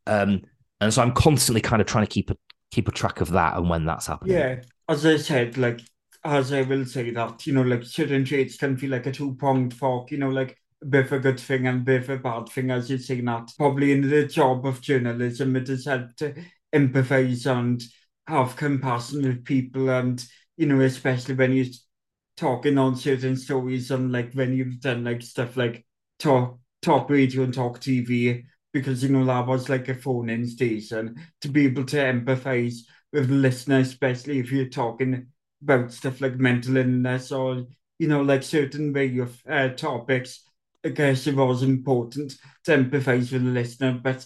[0.06, 0.42] Um,
[0.80, 2.36] and so I'm constantly kind of trying to keep a
[2.70, 4.36] keep a track of that and when that's happening.
[4.36, 5.80] Yeah, as I said, like
[6.24, 9.74] as I will say that, you know, like certain traits can feel like a two-pronged
[9.74, 12.18] fork, you know, like a bit of a good thing and a bit of a
[12.18, 13.50] bad thing, as you say that.
[13.56, 16.34] Probably in the job of journalism, it has helped to
[16.74, 17.82] empathize and
[18.26, 20.24] have compassion with people and,
[20.56, 21.66] you know, especially when you're
[22.36, 25.84] talking on certain stories and like when you've done like stuff like
[26.18, 31.16] talk talk radio and talk TV, because you know that was like a phone-in station
[31.40, 32.80] to be able to empathize
[33.12, 35.26] with the listener, especially if you're talking
[35.62, 37.66] about stuff like mental illness or
[37.98, 40.44] you know like certain way of uh, topics.
[40.84, 44.24] I guess it was important to empathize with the listener, but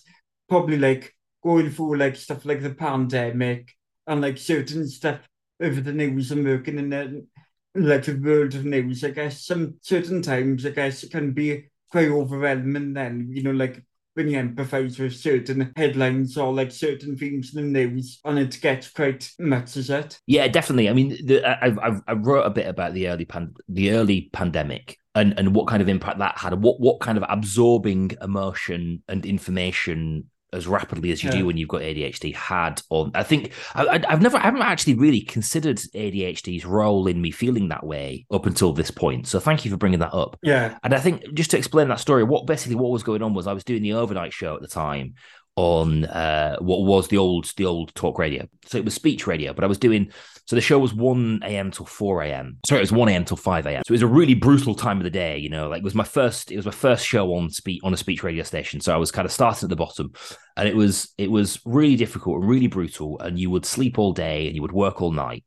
[0.49, 3.73] probably like going through like stuff like the pandemic
[4.07, 5.21] and like certain stuff
[5.59, 7.27] with the news and working in the
[7.75, 9.03] like the world of news.
[9.05, 12.93] I guess some certain times I guess it can be quite overwhelming.
[12.93, 13.83] Then you know like
[14.15, 18.59] when you empathize with certain headlines or like certain things in the news, and it
[18.61, 20.21] gets quite much, is it?
[20.27, 20.89] Yeah, definitely.
[20.89, 24.31] I mean, the, I, I I wrote a bit about the early pan, the early
[24.33, 29.03] pandemic and and what kind of impact that had, what what kind of absorbing emotion
[29.09, 31.39] and information as rapidly as you Yeah.
[31.39, 33.11] do when you've got ADHD had on.
[33.15, 37.69] I think I, I've never I haven't actually really considered ADHD's role in me feeling
[37.69, 39.27] that way up until this point.
[39.27, 40.39] So thank you for bringing that up.
[40.43, 43.35] Yeah, And I think just to explain that story, what basically what was going on
[43.35, 45.15] was I was doing the overnight show at the time
[45.57, 48.47] on uh, what was the old the old talk radio.
[48.67, 50.11] So it was speech radio, but I was doing
[50.53, 51.71] so the show was one a.m.
[51.71, 52.59] till four a.m.
[52.67, 53.25] Sorry, it was one a.m.
[53.25, 53.81] till five a.m.
[53.87, 55.39] So it was a really brutal time of the day.
[55.39, 57.95] You know, like it was my first it was my first show on speech on
[57.95, 58.79] a speech radio station.
[58.83, 60.13] So I was kind of starting at the bottom,
[60.59, 63.19] and it was it was really difficult and really brutal.
[63.19, 65.43] And you would sleep all day and you would work all night.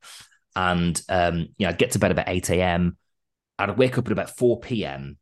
[0.56, 2.98] And um, you know, I'd get to bed about eight a.m.
[3.60, 5.18] I'd wake up at about 4 p.m.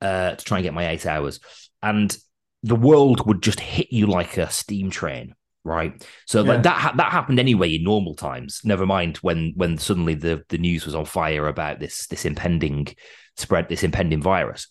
[0.00, 1.38] Uh, to try and get my eight hours.
[1.82, 2.16] And
[2.62, 5.34] the world would just hit you like a steam train,
[5.68, 6.02] right?
[6.26, 6.52] So Yeah.
[6.54, 8.60] like that ha- that happened anyway in normal times.
[8.64, 12.88] Never mind when when suddenly the the news was on fire about this this impending
[13.36, 14.66] spread, this impending virus.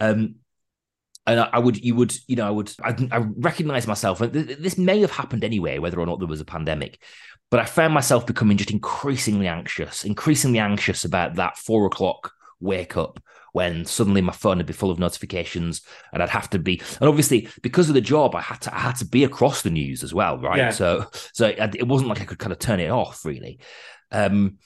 [0.00, 0.36] Um,
[1.26, 4.32] and I, I would, you would, you know, I would, I, I recognize myself, and
[4.32, 7.02] th- this may have happened anyway, whether or not there was a pandemic.
[7.50, 12.96] But I found myself becoming just increasingly anxious, increasingly anxious about that four o'clock wake
[12.96, 13.20] up
[13.54, 15.80] when suddenly my phone would be full of notifications
[16.12, 18.80] and I'd have to be and obviously because of the job I had to I
[18.80, 20.70] had to be across the news as well right Yeah.
[20.70, 23.60] so so it, it wasn't like I could kind of turn it off really
[24.10, 24.58] um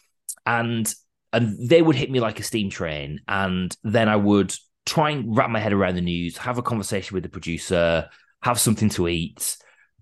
[0.47, 0.93] and
[1.35, 4.55] and they would hit me like a steam train and then I would
[4.87, 8.09] try and wrap my head around the news have a conversation with the producer
[8.43, 9.59] have something to eat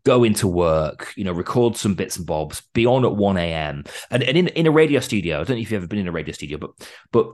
[0.06, 3.82] go into work, you know, record some bits and bobs, be on at 1 a.m.
[4.12, 6.06] And, and in, in a radio studio, I don't know if you've ever been in
[6.06, 6.70] a radio studio, but
[7.10, 7.32] but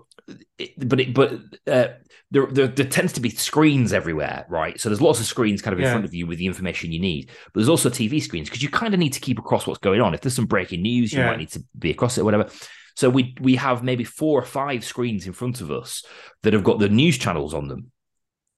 [0.59, 1.33] it, but it, but
[1.66, 1.89] uh,
[2.31, 4.81] there, there there tends to be screens everywhere, right?
[4.81, 5.91] So there's lots of screens kind of in Yeah.
[5.93, 8.70] front of you with the information you need, but there's also TV screens because you
[8.70, 10.14] kind of need to keep across what's going on.
[10.14, 11.27] If there's some breaking news, you Yeah.
[11.27, 12.49] might need to be across it, whatever.
[12.97, 16.05] So we we have maybe four or five screens in front of us
[16.43, 17.91] that have got the news channels on them.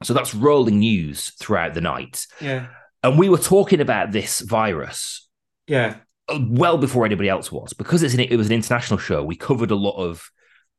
[0.05, 2.27] So that's rolling news throughout the night.
[2.41, 2.67] yeah,
[3.05, 5.29] And we were talking about this virus
[5.69, 5.99] yeah,
[6.29, 9.23] uh, well before anybody else was because it's an, it was an international show.
[9.23, 10.31] We covered a lot of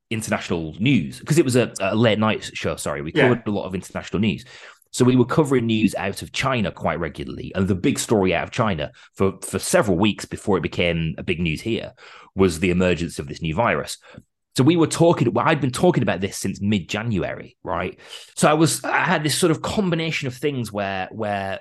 [0.09, 2.75] international news because it was a, a late night show.
[2.75, 3.29] Sorry, we Yeah.
[3.29, 4.43] covered a lot of international news.
[4.91, 8.43] So we were covering news out of China quite regularly, and the big story out
[8.45, 11.93] of China for for several weeks before it became a big news here
[12.33, 13.97] was the emergence of this new virus.
[14.55, 15.33] So we were talking.
[15.33, 17.99] Well, I'd been talking about this since mid January, right?
[18.35, 18.83] So I was.
[18.83, 21.59] I had this sort of combination of things where where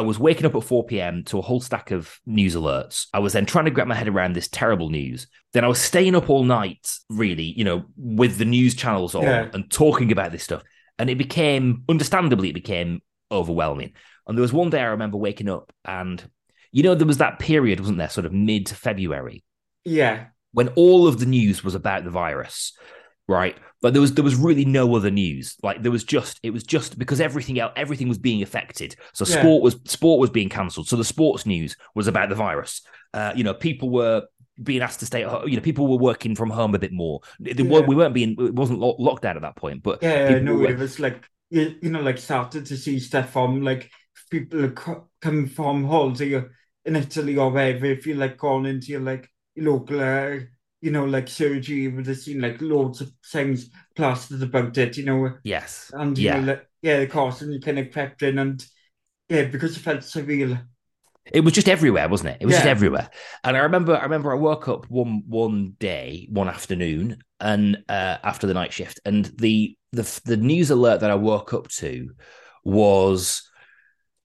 [0.00, 1.24] I was waking up at 4 p.m.
[1.24, 3.06] to a whole stack of news alerts.
[3.12, 5.26] I was then trying to get my head around this terrible news.
[5.52, 9.24] Then I was staying up all night, really, you know, with the news channels on
[9.24, 9.50] Yeah.
[9.52, 10.62] and talking about this stuff.
[10.98, 13.92] And it became, understandably, it became overwhelming.
[14.26, 16.22] And there was one day I remember waking up and,
[16.72, 19.44] you know, there was that period, wasn't there, sort of mid February,
[19.84, 20.28] Yeah.
[20.52, 22.72] when all of the news was about the virus,
[23.30, 23.56] right?
[23.82, 25.56] But there was there was really no other news.
[25.62, 28.96] Like there was just it was just because everything else everything was being affected.
[29.14, 29.40] So Yeah.
[29.40, 30.88] sport was sport was being cancelled.
[30.88, 32.82] So the sports news was about the virus.
[33.14, 34.24] Uh, you know, people were
[34.62, 35.22] being asked to stay.
[35.24, 37.20] at ho- You know, people were working from home a bit more.
[37.38, 37.80] Yeah.
[37.80, 38.36] We weren't being.
[38.38, 39.82] It wasn't lo- locked down at that point.
[39.82, 41.18] But Yeah, know were- it was like
[41.50, 43.90] you, you know, like started to see stuff from like
[44.30, 44.70] people
[45.20, 46.42] coming from holiday
[46.84, 47.86] in Italy or wherever.
[47.86, 50.40] If you like gone into your like local, uh,
[50.80, 54.96] you know, like surgery, would have seen like loads of things plastered about it.
[54.96, 56.40] You know, yes, and you yeah.
[56.40, 58.64] know, like, yeah, the you kind of crept in and
[59.28, 60.64] yeah, because it felt surreal.
[61.32, 62.38] It was just everywhere, wasn't it?
[62.40, 63.08] It was just everywhere.
[63.44, 68.16] And I remember, I remember, I woke up one one day, one afternoon, and uh,
[68.24, 72.10] after the night shift, and the the the news alert that I woke up to
[72.64, 73.48] was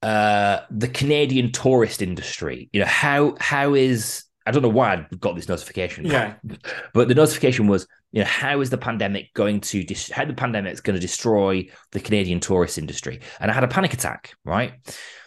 [0.02, 2.70] uh, the Canadian tourist industry.
[2.72, 6.06] You know how how is I don't know why I got this notification.
[6.06, 6.34] Yeah.
[6.94, 10.34] but the notification was, you know, how is the pandemic going to dis- how the
[10.34, 13.20] pandemic is going to destroy the Canadian tourist industry?
[13.40, 14.72] And I had a panic attack, right?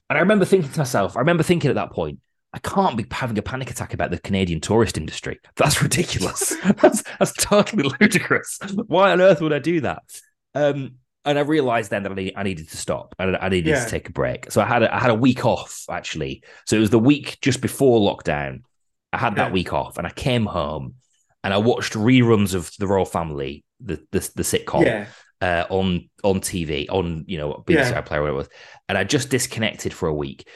[0.10, 2.20] And I remember thinking to myself, I remember thinking at that point,
[2.52, 5.40] I can't be having a panic attack about the Canadian tourist industry.
[5.56, 6.56] That's ridiculous.
[6.82, 8.58] that's that's totally ludicrous.
[8.88, 10.02] Why on earth would I do that?
[10.56, 10.96] Um,
[11.26, 13.14] and I realized then that I, need, I needed to stop.
[13.20, 13.84] I, I needed Yeah.
[13.84, 14.52] to take a break.
[14.52, 16.44] So I had a, I had a week off actually.
[16.66, 18.62] So it was the week just before lockdown.
[19.12, 19.54] I had that Yeah.
[19.54, 20.96] week off, and I came home
[21.44, 25.06] and I watched reruns of The Royle Family, the the, the sitcom Yeah,
[25.42, 28.02] uh, on on TV on you know BBC Yeah.
[28.02, 28.50] iPlayer whatever it was,
[28.88, 30.48] and I just disconnected for a week.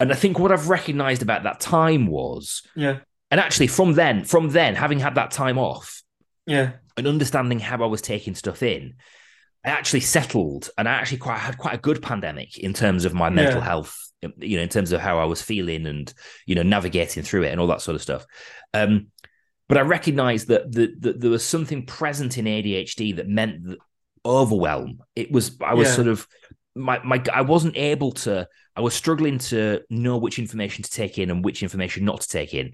[0.00, 3.00] And I think what I've recognised about that time was, yeah,
[3.30, 6.02] and actually from then, from then, having had that time off
[6.46, 8.94] yeah, and understanding how I was taking stuff in,
[9.66, 13.12] I actually settled, and I actually quite had quite a good pandemic in terms of
[13.12, 13.64] my mental Yeah.
[13.64, 14.07] health.
[14.22, 16.12] You know, in terms of how I was feeling and
[16.46, 18.26] you know navigating through it and all that sort of stuff.
[18.74, 19.08] Um,
[19.68, 23.78] but I recognised that, that that there was something present in ADHD that meant that
[24.24, 25.00] overwhelm.
[25.14, 25.94] It was I was Yeah.
[25.94, 26.26] sort of
[26.74, 28.48] my my I wasn't able to.
[28.76, 32.28] I was struggling to know which information to take in and which information not to
[32.28, 32.72] take in,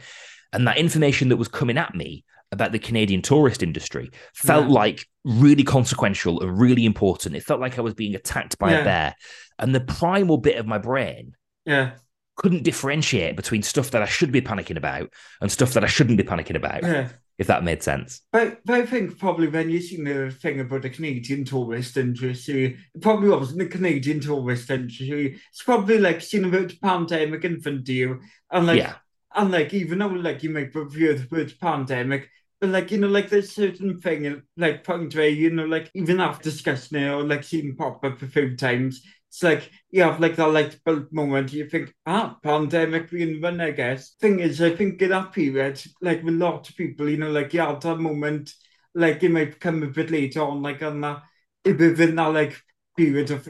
[0.53, 4.73] and that information that was coming at me about the Canadian tourist industry felt Yeah.
[4.73, 7.35] like really consequential and really important.
[7.35, 8.81] It felt like I was being attacked by Yeah.
[8.81, 9.15] a bear,
[9.59, 11.35] and the primal bit of my brain
[11.65, 11.93] yeah,
[12.37, 16.19] couldn't differentiate between stuff that I should be panicking about and stuff that I shouldn't
[16.19, 16.83] be panicking about.
[16.83, 17.09] yeah.
[17.37, 18.21] If that made sense.
[18.31, 22.79] But, but I think probably when you seen the thing about the Canadian tourist industry,
[22.95, 25.41] it probably wasn't the Canadian tourist industry.
[25.51, 28.21] It's probably like seeing about the pandemic in front of you.
[28.53, 28.95] And like, yeah,
[29.35, 32.31] and like, even though like you might review the word pandemic,
[32.61, 36.21] but like, you know, like there's certain thing, like point where, you know, like even
[36.21, 39.03] after discussing it or like seeing pop up a few times,
[39.35, 43.61] It's like, you have like that light bulb moment, you think, ah, pandemic being run,
[43.61, 44.15] I guess.
[44.21, 47.33] Thing is, I think in that period, like with a lot of people, you know,
[47.33, 48.53] like you had that moment,
[48.95, 51.25] like it might come a bit later on, like on that,
[51.65, 52.63] it would been that like
[52.97, 53.49] period of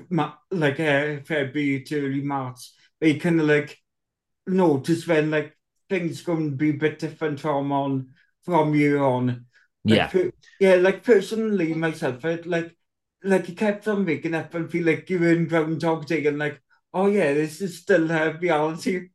[0.50, 3.76] like uh, February to early March, where you kind of like
[4.46, 5.54] notice when like
[5.90, 8.08] things going to be a bit different from on
[8.42, 9.44] from year on.
[9.84, 10.30] Like, yeah.
[10.60, 12.74] yeah, like personally myself, I, like
[13.24, 16.38] like you kept on waking up and feel like you were in Groundhog Day and
[16.38, 16.60] like,
[16.92, 19.08] oh yeah, this is still uh, reality.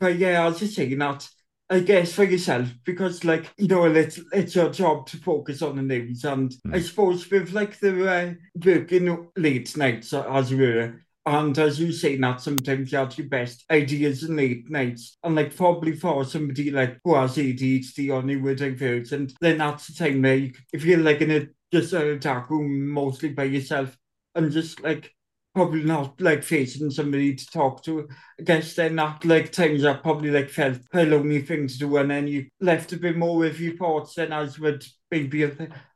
[0.00, 1.28] But yeah, I was just saying that,
[1.70, 5.76] I guess for yourself, because like, you know, it's it's your job to focus on
[5.76, 6.24] the news.
[6.24, 6.84] And I Mm.
[6.84, 12.16] suppose with like the uh, working late nights as you were, And as you say
[12.16, 15.18] that, sometimes you have your best ideas in late nights.
[15.22, 20.22] And like probably for somebody like who has ADHD or neurodivergent, then that's the time
[20.22, 23.94] where you, if you're like in a just a dark room mostly by yourself
[24.34, 25.14] and just like
[25.54, 28.08] probably not like facing somebody to talk to.
[28.40, 31.96] I guess then that like times I probably like felt a lonely thing to do
[31.98, 35.50] and then you left a bit more with your thoughts than as would maybe a,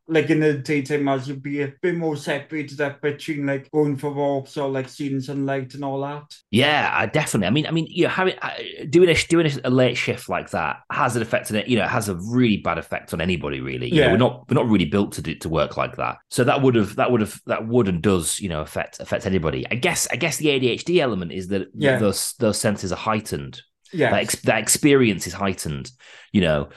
[0.08, 3.96] like in the daytime as you'd be a bit more separated up between like going
[3.96, 6.24] for walks or like seeing sunlight and all that.
[6.50, 6.90] yeah.
[6.92, 7.46] I definitely.
[7.46, 8.50] I mean, I mean, you know, having uh,
[8.90, 11.68] doing a doing a, late shift like that has an effect on it.
[11.68, 13.60] You know, it has a really bad effect on anybody.
[13.60, 14.12] Really, you know, Yeah.
[14.12, 16.16] we're not we're not really built to do to work like that.
[16.30, 19.24] So that would have that would have that would and does you know affect affect
[19.24, 19.66] anybody.
[19.70, 21.98] I guess I guess the ADHD element is that Yeah.
[21.98, 23.62] those those senses are heightened.
[23.94, 24.10] Yeah.
[24.10, 25.90] that, ex- that experience is heightened
[26.32, 26.70] you know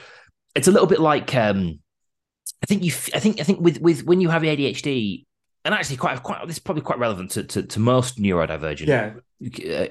[0.54, 1.80] it's a little bit like um
[2.62, 2.92] I think you.
[3.14, 3.40] I think.
[3.40, 5.24] I think with with when you have ADHD,
[5.64, 9.14] and actually quite quite this is probably quite relevant to to, to most neurodivergent Yeah.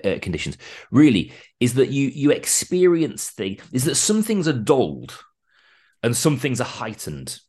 [0.04, 0.58] uh, uh, conditions.
[0.92, 5.18] Really, is that you you experience things is that some things are dulled,
[6.02, 7.40] and some things are heightened,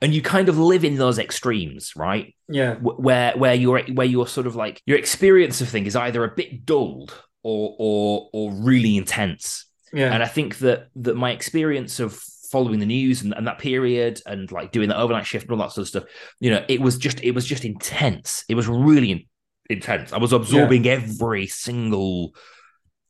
[0.00, 2.34] and you kind of live in those extremes, right?
[2.48, 2.76] Yeah.
[2.76, 6.34] Where where you're where you're sort of like your experience of things is either a
[6.34, 9.66] bit dulled or or or really intense.
[9.92, 10.14] Yeah.
[10.14, 12.22] And I think that that my experience of
[12.52, 15.66] following the news and, and that period and like doing the overnight shift and all
[15.66, 16.04] that sort of stuff,
[16.38, 18.44] you know, it was just it was just intense.
[18.48, 19.24] It was really in-
[19.70, 20.12] intense.
[20.12, 22.34] I was absorbing every single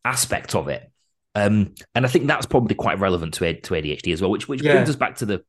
[0.04, 0.90] aspect of it.
[1.34, 4.48] Um, and I think that's probably quite relevant to A- to ADHD as well, which
[4.48, 4.72] which Yeah.
[4.74, 5.42] brings us back to the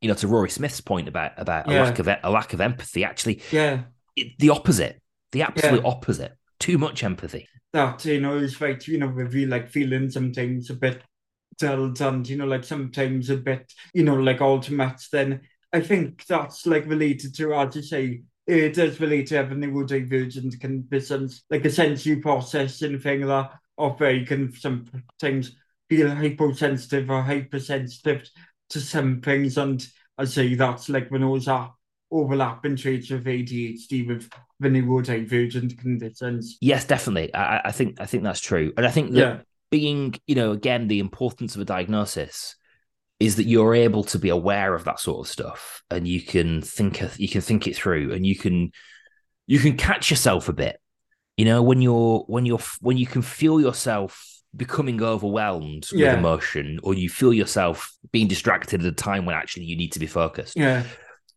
[0.00, 3.04] you know to Rory Smith's point about about a lack of a lack of empathy.
[3.04, 3.82] Actually, yeah.
[4.16, 5.00] it, the opposite,
[5.32, 6.32] the absolute opposite.
[6.60, 7.48] Too much empathy.
[7.72, 11.02] that you know is like you know if you like feeling sometimes a bit
[11.58, 15.40] dulled and you know like sometimes a bit you know like ultimate then
[15.72, 18.22] I think that's like related to as you say.
[18.46, 24.12] It does relate to having neurodivergent conditions like a sensory processing thing that of where
[24.12, 25.56] you can sometimes
[25.88, 28.28] feel hyposensitive or hypersensitive
[28.68, 29.56] to some things.
[29.56, 29.86] And
[30.18, 31.72] I say that's like when those are
[32.10, 34.28] overlapping traits of ADHD with
[34.60, 36.58] the neurodivergent conditions.
[36.60, 37.32] Yes, definitely.
[37.34, 39.38] I, I- I think I think that's true, and I think that yeah
[39.78, 42.54] being, you know, again, the importance of a diagnosis
[43.18, 46.62] is that you're able to be aware of that sort of stuff, and you can
[46.62, 48.70] think you can think it through, and you can
[49.46, 50.76] you can catch yourself a bit.
[51.36, 54.10] You know, when you're when you're when you can feel yourself
[54.56, 56.10] becoming overwhelmed Yeah.
[56.10, 57.76] with emotion, or you feel yourself
[58.12, 60.56] being distracted at a time when actually you need to be focused.
[60.56, 60.84] yeah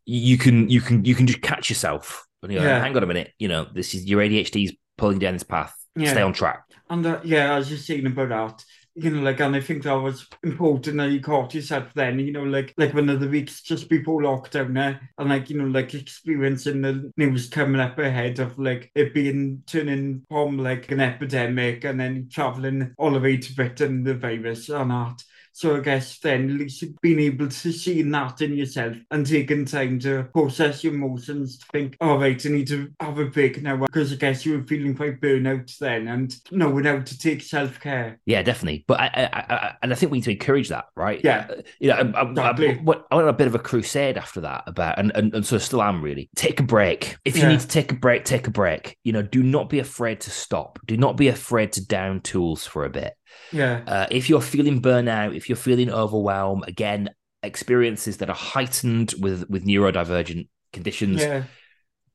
[0.05, 2.25] You can you can you can just catch yourself.
[2.43, 2.79] And you go, Yeah.
[2.79, 5.73] hang on a minute, you know, this is your ADHD's pulling down this path.
[5.95, 6.11] Yeah.
[6.11, 6.61] Stay on track.
[6.89, 8.65] And uh, yeah, as you're saying about that,
[8.95, 12.31] you know, like, and I think that was important that you caught yourself then, you
[12.31, 14.97] know, like, like one of the weeks just before lockdown eh?
[15.17, 19.61] and like, you know, like experiencing the news coming up ahead of like it being
[19.67, 24.69] turning from like an epidemic and then traveling all the way to Britain, the virus
[24.69, 25.23] and that.
[25.57, 29.65] So I guess then at least you've able to see that in yourself and taking
[29.65, 33.63] time to process your emotions to think, all right, I need to have a break
[33.63, 37.41] now because I guess you were feeling quite burnout then and knowing how to take
[37.41, 38.19] self care.
[38.27, 38.85] Yeah, definitely.
[38.87, 41.21] But I, I, I, and I think we need to encourage that, right?
[41.23, 41.47] Yeah.
[41.49, 42.69] Uh, You know, I, I, Exactly.
[42.69, 45.33] I, what- I went on a bit of a crusade after that about, and, and,
[45.33, 46.29] and so still am really.
[46.35, 47.17] Take a break.
[47.25, 47.49] If you Yeah.
[47.49, 48.95] need to take a break, take a break.
[49.03, 50.77] You know, do not be afraid to stop.
[50.85, 53.13] Do not be afraid to down tools for a bit.
[53.51, 57.09] Yeah, Uh, if you're feeling burnout, if you're feeling overwhelmed, again,
[57.43, 61.43] experiences that are heightened with with neurodivergent conditions, yeah,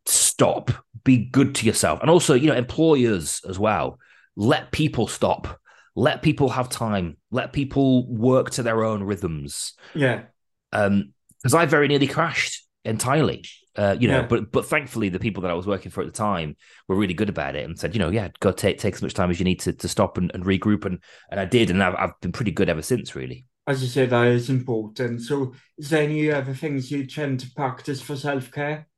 [0.06, 0.70] stop.
[1.04, 3.98] Be good to yourself, and also, you know, employers as well.
[4.36, 5.58] Let people stop.
[5.94, 7.16] Let people have time.
[7.30, 9.74] Let people work to their own rhythms.
[9.94, 10.22] yeah,
[10.72, 13.44] Um, because I very nearly crashed entirely.
[13.76, 14.26] Uh, you know, Yeah.
[14.28, 16.56] but but thankfully the people that I was working for at the time
[16.88, 19.14] were really good about it and said, you know, yeah, go take take as much
[19.14, 20.98] time as you need to to stop and, and regroup and
[21.30, 23.46] and I did and I've I've been pretty good ever since really.
[23.66, 25.20] as you say, that is important.
[25.22, 28.88] So, is there any other things you tend to practice for self care?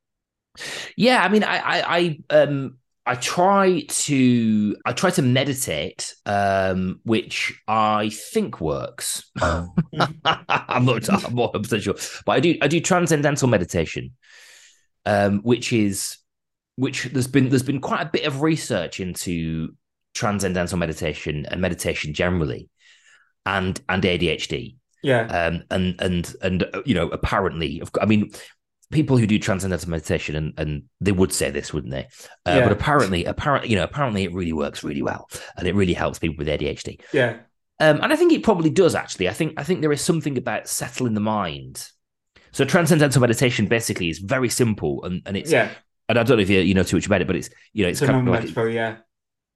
[0.97, 7.01] Yeah, I mean, I, I, I, um, I try to, I try to meditate, um,
[7.05, 9.31] which I think works.
[9.41, 9.69] I'm
[10.25, 11.95] not, I'm not 100 sure,
[12.25, 14.13] but I do, I do transcendental meditation,
[15.07, 16.19] um, which is,
[16.77, 19.75] which there's been, there's been quite a bit of research into
[20.15, 22.69] transcendental meditation and meditation generally,
[23.47, 28.31] and and ADHD Yeah, um, and and and uh, you know apparently of- i mean
[28.93, 32.07] people who do transcendental meditation and and they would say this wouldn't they?
[32.47, 32.63] Uh, Yeah.
[32.65, 35.29] but apparently apparently you know apparently it really works really well
[35.59, 37.39] and it really helps people with adhd yeah,
[37.81, 39.29] um, and i think it probably does actually.
[39.29, 41.89] I think i think there is something about settling the mind
[42.55, 45.69] so transcendental meditation basically is very simple and and it's yeah.
[46.09, 47.83] and i don't know if you, you know too much about it but it's you
[47.85, 48.97] know it's It's kind of like for yeah,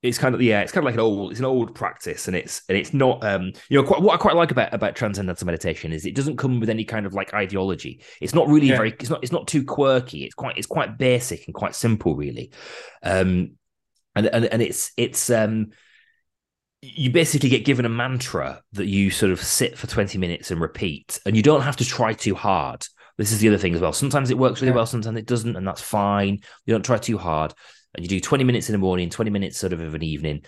[0.00, 2.36] it's kind of yeah, it's kind of like an old, it's an old practice, and
[2.36, 5.44] it's and it's not um you know quite, what I quite like about about transcendental
[5.46, 8.02] meditation is it doesn't come with any kind of like ideology.
[8.20, 8.76] It's not really Yeah.
[8.76, 10.24] very, it's not it's not too quirky.
[10.24, 12.52] It's quite it's quite basic and quite simple really,
[13.02, 13.56] um,
[14.14, 15.70] and and and it's it's um
[16.80, 20.60] you basically get given a mantra that you sort of sit for 20 minutes and
[20.60, 22.86] repeat and you don't have to try too hard.
[23.16, 23.92] This is the other thing as well.
[23.92, 24.76] Sometimes it works really Yeah.
[24.76, 26.38] well sometimes it doesn't and that's fine.
[26.66, 27.52] You don't try too hard
[27.94, 30.42] and you do 20 minutes in the morning 20 minutes sort of of an evening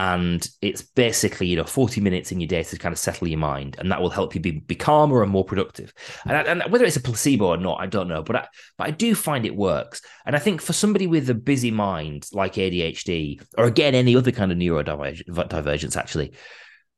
[0.00, 3.38] and it's basically you know 40 minutes in your day to kind of settle your
[3.38, 5.92] mind and that will help you be, be calmer and more productive
[6.24, 8.48] and, I- and whether it's a placebo or not i don't know but I,
[8.78, 12.26] but I do find it works and i think for somebody with a busy mind
[12.32, 16.32] like adhd or again any other kind of neurodivergence actually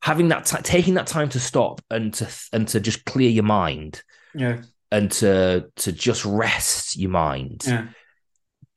[0.00, 3.44] having that ti taking that time to stop and to and to just clear your
[3.44, 4.02] mind
[4.34, 7.64] yeah, and to to just rest your mind.
[7.66, 7.88] Yeah.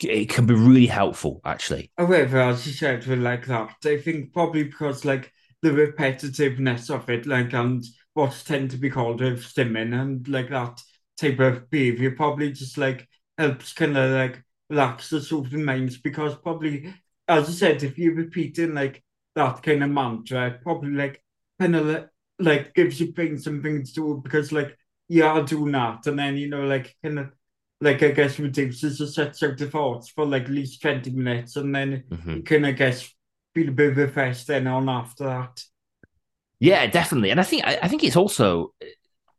[0.01, 1.91] It can be really helpful, actually.
[1.97, 5.31] However, as you said, with like that, I think probably because like
[5.61, 7.83] the repetitiveness of it, like and
[8.13, 10.81] what's tend to be called of stimming and like that
[11.17, 15.97] type of behavior probably just like helps kind of like relax the sort of minds
[15.97, 16.93] because probably
[17.27, 19.03] as I said, if you're repeating like
[19.35, 21.21] that kind of mantra, probably like
[21.59, 24.77] kind of like, like gives your brain something to do because like
[25.07, 27.31] you are doing that and then you know like kind of
[27.85, 31.73] like I guess reduces the sets the thoughts for like at least 20 minutes and
[31.75, 32.37] then Mm-hmm.
[32.37, 33.13] you can I guess
[33.53, 35.63] feel a bit of a refreshed then on after that.
[36.59, 37.31] Yeah, definitely.
[37.31, 38.73] And I think I, I think it's also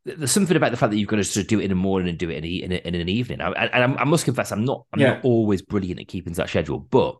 [0.05, 1.75] there's something about the fact that you've got to sort of do it in the
[1.77, 3.41] morning and do it in, in, a, in an evening.
[3.41, 5.07] I, and I, I must confess, I'm not I'm Yeah.
[5.07, 7.19] not always brilliant at keeping to that schedule, but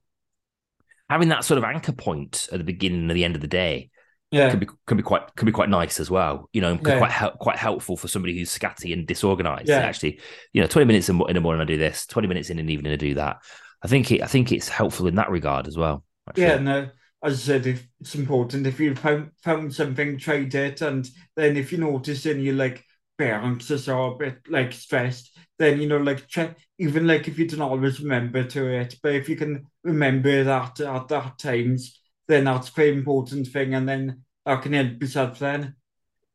[1.09, 3.91] having that sort of anchor point at the beginning and the end of the day
[4.37, 4.51] Yeah.
[4.51, 6.49] can be can be quite can be quite nice as well.
[6.53, 7.09] You know, can Yeah.
[7.09, 9.69] quite quite helpful for somebody who's scatty and disorganized.
[9.69, 9.79] Yeah.
[9.79, 10.21] Actually,
[10.53, 12.69] you know, 20 minutes in, in the morning I do this, 20 minutes in an
[12.69, 13.39] evening I do that.
[13.83, 16.05] I think it I think it's helpful in that regard as well.
[16.29, 16.45] actually.
[16.45, 16.89] Yeah, no,
[17.25, 21.57] as I said, if it's important if you found found something, tried it, and then
[21.57, 22.83] if you notice and you're like a
[23.19, 27.39] bit anxious or a bit like stressed, then you know, like check even like if
[27.39, 32.01] you don't always remember to it, but if you can remember that at that times,
[32.29, 35.75] then that's quite important thing, and then that can yourself then.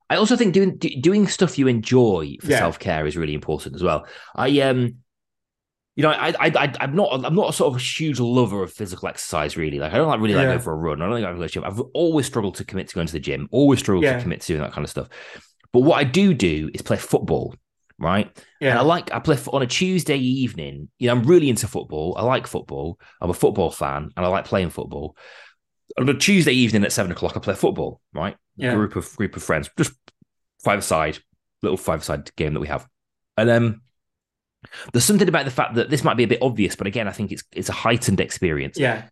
[0.10, 2.60] I also think doing do- doing stuff you enjoy for Yeah.
[2.60, 4.06] self care is really important as well.
[4.36, 4.98] I um,
[5.96, 8.62] you know, I I I I'm not I'm not a sort of a huge lover
[8.64, 9.56] of physical exercise.
[9.58, 10.50] Really, like I don't like really like Yeah.
[10.50, 11.02] going for a run.
[11.02, 11.64] I don't like going to the gym.
[11.64, 13.48] I've always struggled to commit to going to the gym.
[13.52, 14.18] Always struggled Yeah.
[14.18, 15.08] to commit to doing that kind of stuff.
[15.74, 17.56] But what I do do is play football.
[17.98, 18.30] Right.
[18.60, 20.90] And I like I play on a Tuesday evening.
[20.98, 22.16] You know, I'm really into football.
[22.18, 23.00] I like football.
[23.22, 25.16] I'm a football fan, and I like playing football.
[25.98, 28.02] On a Tuesday evening at seven o'clock, I play football.
[28.14, 28.74] Right, Yeah.
[28.76, 29.94] group of group of friends, just
[30.64, 31.20] five side,
[31.62, 32.88] little five side game that we have,
[33.38, 33.82] and um,
[34.94, 37.12] there's something about the fact that this might be a bit obvious, but again, I
[37.12, 38.78] think it's it's a heightened experience.
[38.78, 39.04] yeah,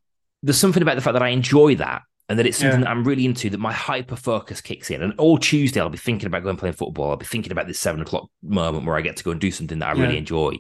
[0.44, 2.04] There's something about the fact that I enjoy that.
[2.30, 2.84] And that it's something Yeah.
[2.86, 5.02] that I'm really into, that my hyper focus kicks in.
[5.02, 7.10] And all Tuesday, I'll be thinking about going playing football.
[7.10, 9.50] I'll be thinking about this seven o'clock moment where I get to go and do
[9.50, 10.54] something that I really enjoy.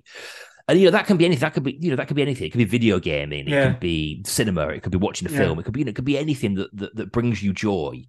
[0.69, 1.41] And you know that can be anything.
[1.41, 2.45] That could be you know that could be anything.
[2.47, 3.47] It could be video gaming.
[3.47, 3.71] It Yeah.
[3.71, 4.67] could be cinema.
[4.67, 5.39] It could be watching a Yeah.
[5.39, 5.59] film.
[5.59, 8.03] It could be you know, it could be anything that that, that brings you joy.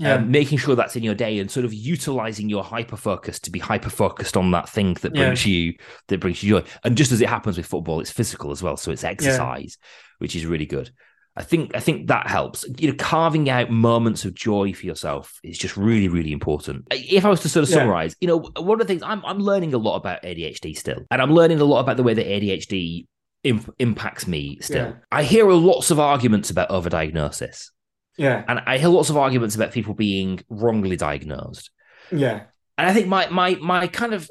[0.00, 3.40] yeah, Um, making sure that's in your day and sort of utilizing your hyper focus
[3.40, 5.24] to be hyper focused on that thing that Yeah.
[5.24, 5.74] brings you
[6.06, 6.64] that brings you joy.
[6.84, 9.76] And just as it happens with football, it's physical as well, so it's exercise,
[10.18, 10.92] which is really good.
[11.38, 12.64] I think I think that helps.
[12.78, 16.86] You know, carving out moments of joy for yourself is just really really important.
[16.90, 17.76] If I was to sort of Yeah.
[17.76, 21.04] summarize, you know, one of the things I'm I'm learning a lot about ADHD still,
[21.10, 23.06] and I'm learning a lot about the way that ADHD
[23.44, 24.86] imp- impacts me still.
[24.88, 24.92] Yeah.
[25.12, 27.70] I hear lots of arguments about overdiagnosis.
[28.16, 31.70] yeah, And I hear lots of arguments about people being wrongly diagnosed.
[32.10, 32.40] yeah,
[32.76, 34.28] And I think my my my kind of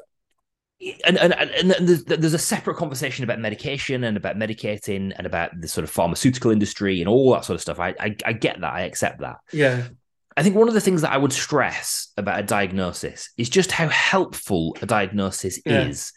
[1.04, 5.50] and and, and, there's, there's a separate conversation about medication and about medicating and about
[5.60, 7.80] the sort of pharmaceutical industry and all that sort of stuff.
[7.80, 8.72] I, I I get that.
[8.72, 9.38] I accept that.
[9.52, 9.88] yeah,
[10.36, 13.72] I think one of the things that I would stress about a diagnosis is just
[13.72, 15.86] how helpful a diagnosis Yeah.
[15.88, 16.12] is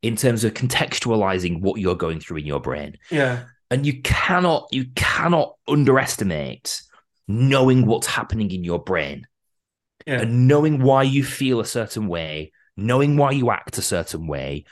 [0.00, 4.68] in terms of contextualizing what you're going through in your brain yeah, and you cannot
[4.70, 6.80] you cannot underestimate
[7.26, 9.26] knowing what's happening in your brain
[10.06, 14.26] yeah, and knowing why you feel a certain way knowing why you act a certain
[14.26, 14.64] way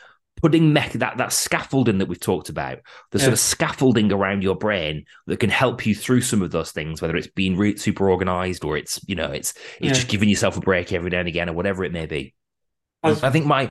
[0.43, 2.79] putting mech that that scaffolding that we've talked about
[3.11, 6.73] the sort of scaffolding around your brain that can help you through some of those
[6.73, 9.93] things whether it's being re- super organized or it's you know it's it's Yeah.
[9.93, 12.35] just giving yourself a break every now and again or whatever it may be
[13.03, 13.71] As- i think my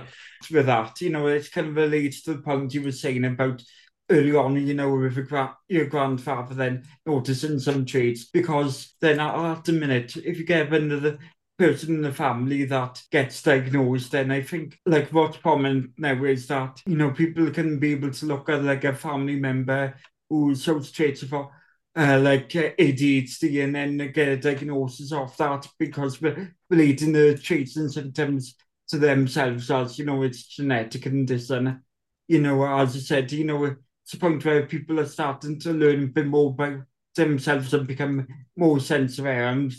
[0.51, 1.01] with that.
[1.01, 3.63] You know, it kind of relates to the point you were saying about
[4.09, 9.19] early on, you know, with your, gra- your grandfather then noticing some traits because then
[9.19, 11.17] at, at the minute, if you get another
[11.57, 16.47] person in the family that gets diagnosed, then I think like what's common now is
[16.47, 19.95] that, you know, people can be able to look at like a family member
[20.29, 26.21] who shows traits of uh, like ADHD and then get a diagnosis of that because
[26.21, 28.55] we're relating the traits and symptoms
[28.87, 31.81] to themselves as you know it's genetic condition.
[32.27, 35.71] You know, as I said, you know, it's a point where people are starting to
[35.71, 36.81] learn a bit more about
[37.15, 38.27] themselves and become
[38.57, 39.47] more self-aware.
[39.47, 39.73] And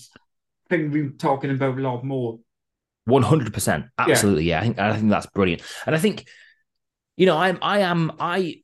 [0.69, 2.39] Think we're talking about a lot more.
[3.05, 4.45] One hundred percent, absolutely.
[4.45, 4.61] Yeah.
[4.61, 6.27] I think I think that's brilliant, and I think
[7.17, 8.63] you know I'm I am I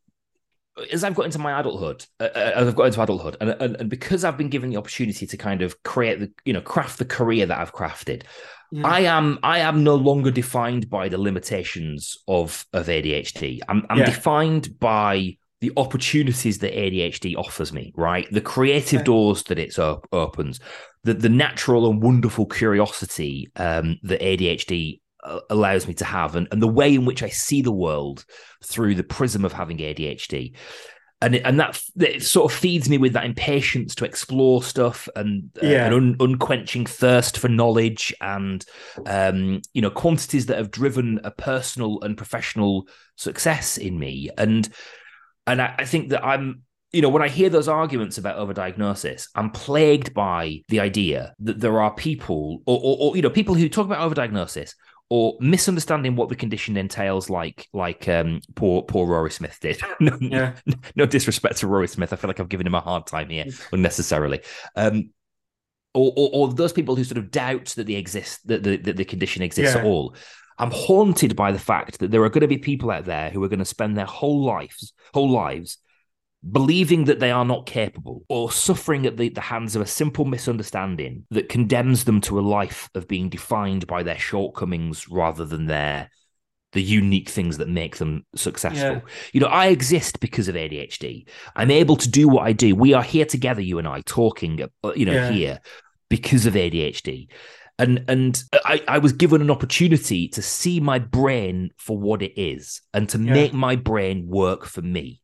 [0.90, 3.76] as I've got into my adulthood, uh, uh, as I've got into adulthood, and, and
[3.76, 6.98] and because I've been given the opportunity to kind of create the you know craft
[6.98, 8.22] the career that I've crafted,
[8.72, 8.86] Yeah.
[8.86, 13.60] I am I am no longer defined by the limitations of of ADHD.
[13.68, 14.06] I'm I'm Yeah.
[14.06, 18.26] defined by the opportunities that ADHD offers me, right?
[18.32, 20.58] The creative doors that it op- opens,
[21.04, 26.48] the the natural and wonderful curiosity um, that ADHD uh, allows me to have and,
[26.50, 28.24] and the way in which I see the world
[28.64, 30.56] through the prism of having ADHD.
[31.20, 35.08] And, it, and that it sort of feeds me with that impatience to explore stuff
[35.14, 35.86] and uh, Yeah.
[35.86, 38.64] an un, unquenching thirst for knowledge and
[39.06, 44.68] um, you know quantities that have driven a personal and professional success in me and
[45.46, 46.62] and I, I think that I'm
[46.92, 51.58] you know, when I hear those arguments about overdiagnosis, I'm plagued by the idea that
[51.58, 54.74] there are people, or, or, or you know, people who talk about overdiagnosis
[55.08, 59.80] or misunderstanding what the condition entails, like like um, poor poor Rory Smith did.
[60.00, 60.54] no, Yeah.
[60.94, 63.46] no disrespect to Rory Smith, I feel like I've given him a hard time here
[63.72, 64.42] unnecessarily.
[64.76, 65.10] Um,
[65.94, 68.96] or, or, or those people who sort of doubt that they exist, that the, that
[68.96, 70.16] the condition exists at all.
[70.62, 73.42] I'm haunted by the fact that there are going to be people out there who
[73.42, 75.78] are going to spend their whole lives, whole lives,
[76.48, 80.24] believing that they are not capable or suffering at the, the hands of a simple
[80.24, 85.66] misunderstanding that condemns them to a life of being defined by their shortcomings rather than
[85.66, 86.08] their
[86.72, 88.94] the unique things that make them successful.
[88.94, 89.00] Yeah.
[89.32, 91.28] You know, I exist because of ADHD.
[91.56, 92.74] I'm able to do what I do.
[92.74, 95.30] We are here together, you and I, talking, uh, you know, Yeah.
[95.32, 95.60] here
[96.08, 97.28] because of ADHD.
[97.82, 102.40] And and I, I was given an opportunity to see my brain for what it
[102.40, 103.32] is and to Yeah.
[103.34, 105.20] make my brain work for me.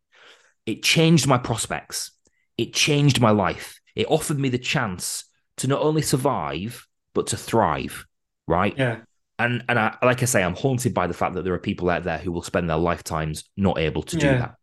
[0.66, 2.10] It changed my prospects.
[2.56, 3.80] It changed my life.
[3.94, 5.24] It offered me the chance
[5.58, 8.04] to not only survive, but to thrive.
[8.48, 9.00] Right Yeah.
[9.38, 11.90] and and I, like I say, I'm haunted by the fact that there are people
[11.90, 14.54] out there who will spend their lifetimes not able to do that.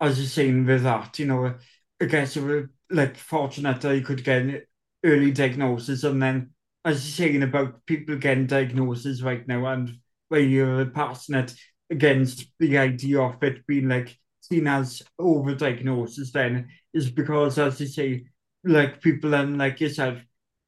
[0.00, 1.54] As you're saying with that, you know,
[2.00, 4.62] I guess you were like fortunate that you could get an
[5.04, 6.50] early diagnosis, and then
[6.86, 9.98] as you're saying about people getting diagnoses right now, and
[10.28, 11.54] where you're passionate
[11.90, 17.88] against the idea of it being like seen as overdiagnosis, then is because, as you
[17.88, 18.26] say,
[18.64, 20.18] like people and like yourself,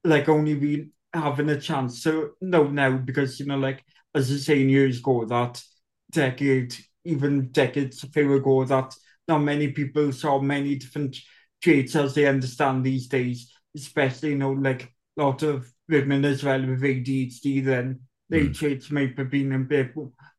[0.05, 3.85] like only be having a chance to know now because you know, like
[4.15, 5.62] as you're saying years ago, that
[6.11, 6.74] decade,
[7.05, 8.93] even decades a few ago, that
[9.28, 11.16] not many people saw many different
[11.62, 16.44] traits as they understand these days, especially, you know, like a lot of women as
[16.44, 18.93] well with ADHD, then their Mm.
[18.93, 19.93] might have been a bit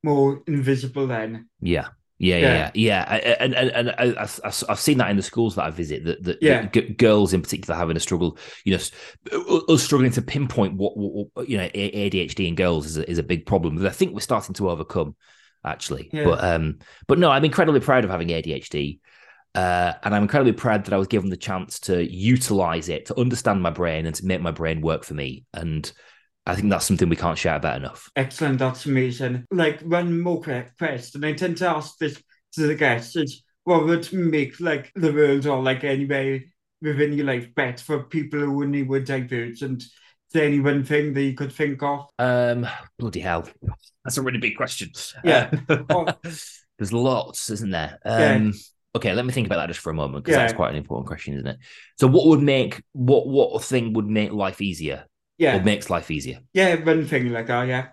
[0.04, 1.48] more invisible then.
[1.62, 1.88] Yeah.
[2.22, 2.54] Yeah, yeah, Yeah.
[2.54, 3.06] yeah, yeah.
[3.08, 4.28] I- I- and and, and I,
[4.68, 6.04] I've seen that in the schools that I visit.
[6.04, 6.64] That, that, Yeah.
[6.64, 10.98] that g- girls in particular having a struggle, you know, us struggling to pinpoint what,
[10.98, 13.92] what what, you know ADHD in girls is a, is a big problem that I
[13.94, 15.16] think we're starting to overcome,
[15.64, 16.10] actually.
[16.12, 16.26] Yeah.
[16.26, 19.00] But um, but no, I'm incredibly proud of having ADHD,
[19.56, 23.20] uh, and I'm incredibly proud that I was given the chance to utilize it to
[23.20, 25.46] understand my brain and to make my brain work for me.
[25.54, 25.92] And
[26.46, 28.10] I think that's something we can't shout about enough.
[28.16, 29.46] Excellent, that's amazing.
[29.52, 32.22] Like one more que- question, I tend to ask this
[32.54, 36.40] to the guests is what would make like the world or like anywhere
[36.82, 39.84] within your life better for people who only were divergent?
[39.84, 39.92] Is
[40.34, 42.06] there any one thing that you could think of?
[42.18, 42.68] Um,
[42.98, 43.48] bloody hell,
[44.04, 44.92] that's a really big question.
[45.24, 45.52] Yeah.
[45.70, 46.14] Uh,
[46.78, 48.00] there's lots, isn't there?
[48.06, 48.52] Yeah.
[48.96, 50.44] Okay, let me think about that just for a moment because Yeah.
[50.44, 51.58] that's quite an important question, isn't it?
[52.00, 55.06] So, what would make what what thing would make life easier?
[55.38, 56.40] Yeah, Or makes life easier?
[56.54, 57.88] yeah, one thing like that, yeah.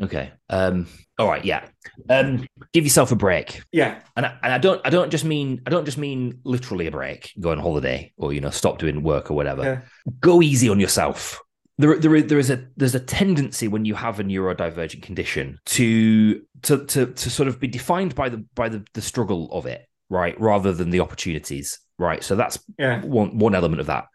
[0.00, 0.30] Okay.
[0.48, 0.86] Um.
[1.18, 1.44] All right.
[1.44, 1.66] Yeah.
[2.08, 2.46] Um.
[2.72, 5.70] Give yourself a break, Yeah, and I, and I don't I don't just mean I
[5.70, 9.30] don't just mean literally a break, go on holiday or you know stop doing work
[9.30, 9.62] or whatever.
[9.62, 9.80] Yeah.
[10.20, 11.40] Go easy on yourself.
[11.80, 15.58] There, there, is- there is a there's a tendency when you have a neurodivergent condition
[15.66, 19.66] to to to to sort of be defined by the by the, the struggle of
[19.66, 22.22] it, right, rather than the opportunities, right.
[22.22, 24.06] So that's yeah, one one element of that,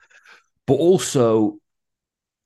[0.68, 1.58] but also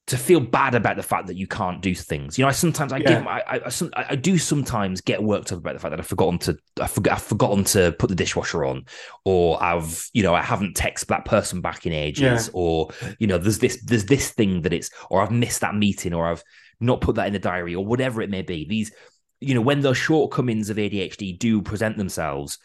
[0.08, 2.38] to feel bad about the fact that you can't do things.
[2.38, 3.20] You know, I sometimes I Yeah.
[3.20, 3.60] give I, I,
[3.98, 6.88] I I do sometimes get worked up about the fact that I've forgotten to I
[6.88, 8.86] forgot I've forgotten to put the dishwasher on,
[9.26, 12.52] or I've you know I haven't texted that person back in ages, Yeah.
[12.54, 16.14] or you know there's this there's this thing that it's or I've missed that meeting,
[16.14, 16.44] or I've
[16.80, 18.66] not put that in the diary, or whatever it may be.
[18.66, 18.94] These
[19.42, 22.60] you know when those shortcomings of ADHD do present themselves.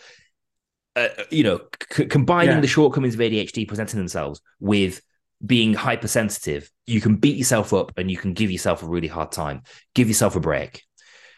[0.94, 1.60] Uh, you know,
[1.92, 2.60] c- combining Yeah.
[2.60, 5.00] the shortcomings of ADHD presenting themselves with
[5.44, 9.32] being hypersensitive, you can beat yourself up and you can give yourself a really hard
[9.32, 9.62] time.
[9.94, 10.82] Give yourself a break.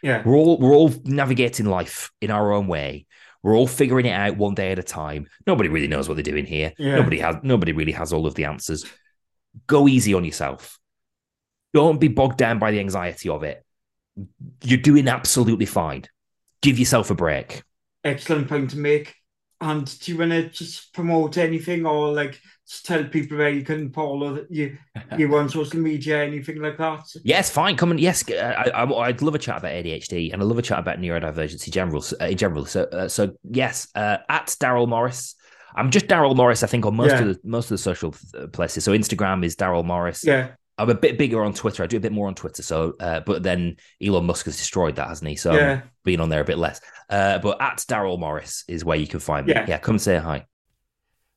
[0.03, 3.07] yeah, We're all we're all navigating life in our own way.
[3.43, 5.27] We're all figuring it out one day at a time.
[5.47, 6.73] Nobody really knows what they're doing here.
[6.79, 6.97] Yeah.
[6.97, 8.85] Nobody has nobody really has all of the answers.
[9.67, 10.79] Go easy on yourself.
[11.73, 13.65] Don't be bogged down by the anxiety of it.
[14.63, 16.05] You're doing absolutely fine.
[16.61, 17.63] Give yourself a break.
[18.03, 19.15] excellent point to make.
[19.61, 23.63] And do you want to just promote anything or like just tell people where you
[23.63, 24.77] can follow you,
[25.19, 27.05] you on social media, anything like that?
[27.23, 27.77] Yes, fine.
[27.77, 30.63] Come and yes, I, I, I'd love a chat about ADHD and I love a
[30.63, 32.67] chat about neurodivergency general uh, in general.
[32.67, 35.35] So, uh, so yes, uh, at Darryl Morris.
[35.77, 36.63] I'm just Darryl Morris.
[36.63, 37.21] I think on most Yeah.
[37.23, 38.85] of the most of the social uh, places.
[38.85, 40.25] So Instagram is Darryl Morris.
[40.25, 41.83] Yeah, I'm a bit bigger on Twitter.
[41.85, 42.63] I do a bit more on Twitter.
[42.63, 45.37] So, uh, but then Elon Musk has destroyed that, hasn't he?
[45.37, 45.83] So, Yeah.
[46.05, 46.81] Being on there a bit less.
[47.09, 49.53] Uh, but at Darryl Morris is where you can find me.
[49.53, 49.67] Yeah.
[49.69, 50.47] Yeah, come say hi.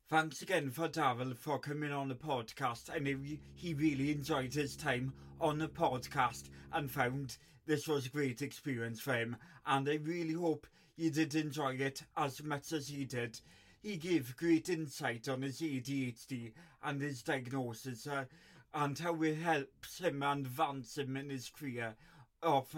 [0.09, 2.89] Thanks again for Darryl for coming on the podcast.
[2.93, 8.05] I know he- he really enjoyed his time on the podcast and found this was
[8.05, 9.35] a great experience for him.
[9.65, 10.65] And I really hope
[10.95, 13.39] you did enjoy it as much as he did.
[13.83, 16.53] He gave great insight on his ADHD
[16.83, 18.25] and his diagnosis uh,
[18.73, 21.95] and how it helps him advance him in his career
[22.41, 22.75] of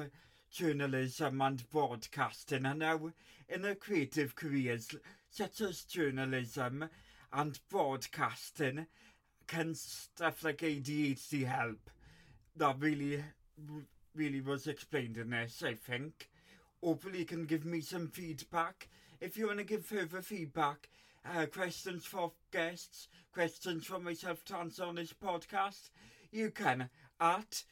[0.51, 3.11] journalism and broadcasting and now
[3.47, 4.95] in their creative careers
[5.29, 6.89] such as journalism
[7.31, 8.87] and broadcasting
[9.47, 11.89] can stuff like ADHD help?
[12.55, 13.23] That really,
[14.15, 16.29] really was explained in this, I think.
[16.83, 18.87] Hopefully you can give me some feedback.
[19.19, 20.89] If you want to give further feedback,
[21.25, 25.89] uh, questions for guests, questions for myself to answer on this podcast,
[26.31, 26.89] you can
[27.19, 27.63] at,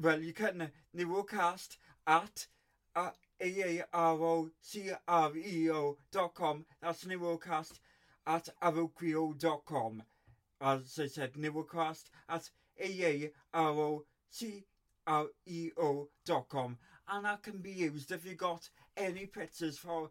[0.00, 2.46] well, you can neurocast at,
[2.94, 4.48] uh, A-A-R-O-C-R-E-O
[6.10, 6.64] dot com.
[6.80, 7.80] That's neurocast
[8.26, 10.02] at arocreo dot com.
[10.58, 12.50] As I said, Neurocast at
[12.80, 13.28] A-A-R-O-C-R-E-O
[16.24, 16.78] dot com.
[17.08, 20.10] And that can be used if you got any pictures for,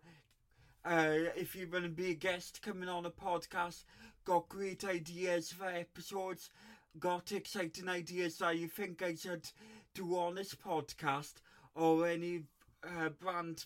[0.86, 3.84] uh, if you want to be a guest coming on a podcast,
[4.24, 6.50] got great ideas for episodes,
[7.00, 9.50] got exciting ideas that you think I should
[9.94, 11.36] do on this podcast,
[11.74, 12.44] or any
[12.84, 13.66] uh, brand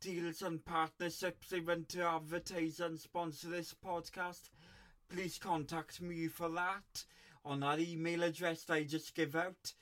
[0.00, 4.50] deals and partnerships they want to advertise and sponsor this podcast,
[5.08, 7.04] please contact me for that
[7.44, 9.72] on that email address that I just give out.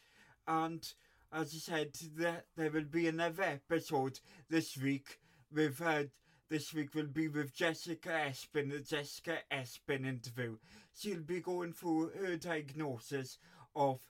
[0.47, 0.87] And
[1.33, 5.19] as I said, there, there will be another episode this week
[5.53, 6.05] with uh,
[6.49, 10.57] this week will be with Jessica Espin, the Jessica Espin interview.
[10.95, 13.39] She'll be going through her diagnosis
[13.75, 14.01] of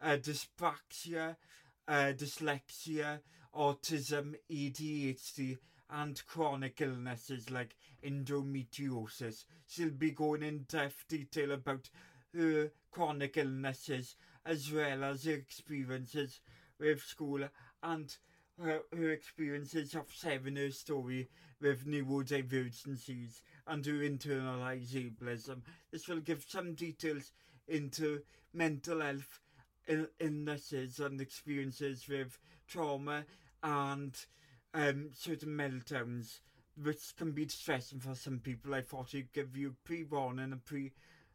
[0.00, 1.36] uh, dyspraxia,
[1.86, 3.20] uh, dyslexia,
[3.54, 5.58] autism, ADHD,
[5.90, 9.44] and chronic illnesses like endometriosis.
[9.66, 11.90] She'll be going in depth detail about
[12.34, 14.16] her chronic illnesses
[14.46, 16.40] as well as her experiences
[16.80, 17.46] with school
[17.82, 18.16] and
[18.60, 21.28] her, her experiences of Sevener's story
[21.60, 25.62] with neurodivergencies and her internalized ableism.
[25.90, 27.32] This will give some details
[27.68, 28.20] into
[28.52, 29.40] mental health
[30.20, 32.38] illnesses and experiences with
[32.68, 33.24] trauma
[33.62, 34.14] and
[34.74, 36.40] um, certain meltdowns,
[36.82, 38.74] which can be distressing for some people.
[38.74, 40.92] I thought I'd give you pre-warning and pre,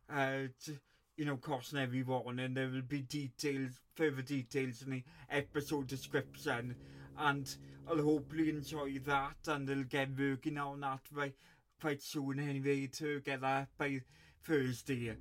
[0.09, 0.79] uh, to,
[1.15, 6.75] you know, caution everyone, and there will be details, further details in the episode description
[7.17, 7.55] and
[7.89, 11.33] I'll hopefully enjoy that and I'll get working on that by
[11.79, 14.01] quite soon anyway to get that by
[14.43, 15.15] Thursday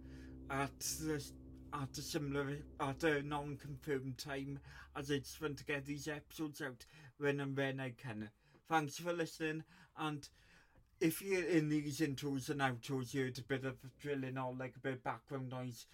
[0.50, 1.22] at the
[1.72, 4.58] at a similar at a non-confirmed time
[4.96, 6.86] as I just want to get these episodes out
[7.18, 8.30] when and when I can.
[8.68, 9.64] Thanks for listening
[9.98, 10.28] and
[11.00, 14.76] if you're in these intros and outros you heard a bit of drilling or like
[14.76, 15.86] a bit of background noise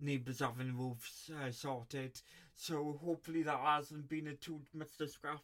[0.00, 2.20] neighbours having roofs uh, sorted
[2.60, 5.40] so hopefully that hasn't been a too much distra-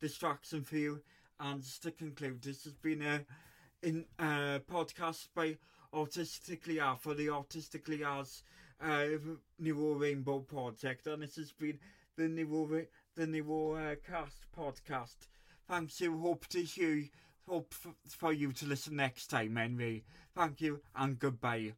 [0.00, 1.00] distraction for you
[1.40, 3.24] and just to conclude this has been a
[3.82, 5.56] in uh, podcast by
[5.94, 8.44] Autistically R for the Autistically R's
[8.80, 9.06] uh,
[9.58, 11.78] Neuro Rainbow Project, and this has been
[12.16, 12.84] the Neuro
[13.16, 15.16] the Neuro uh, Cast podcast.
[15.68, 16.18] Thanks you.
[16.18, 17.04] Hope to hear.
[17.48, 19.56] Hope f- for you to listen next time.
[19.56, 20.04] Henry.
[20.36, 21.72] thank you and goodbye.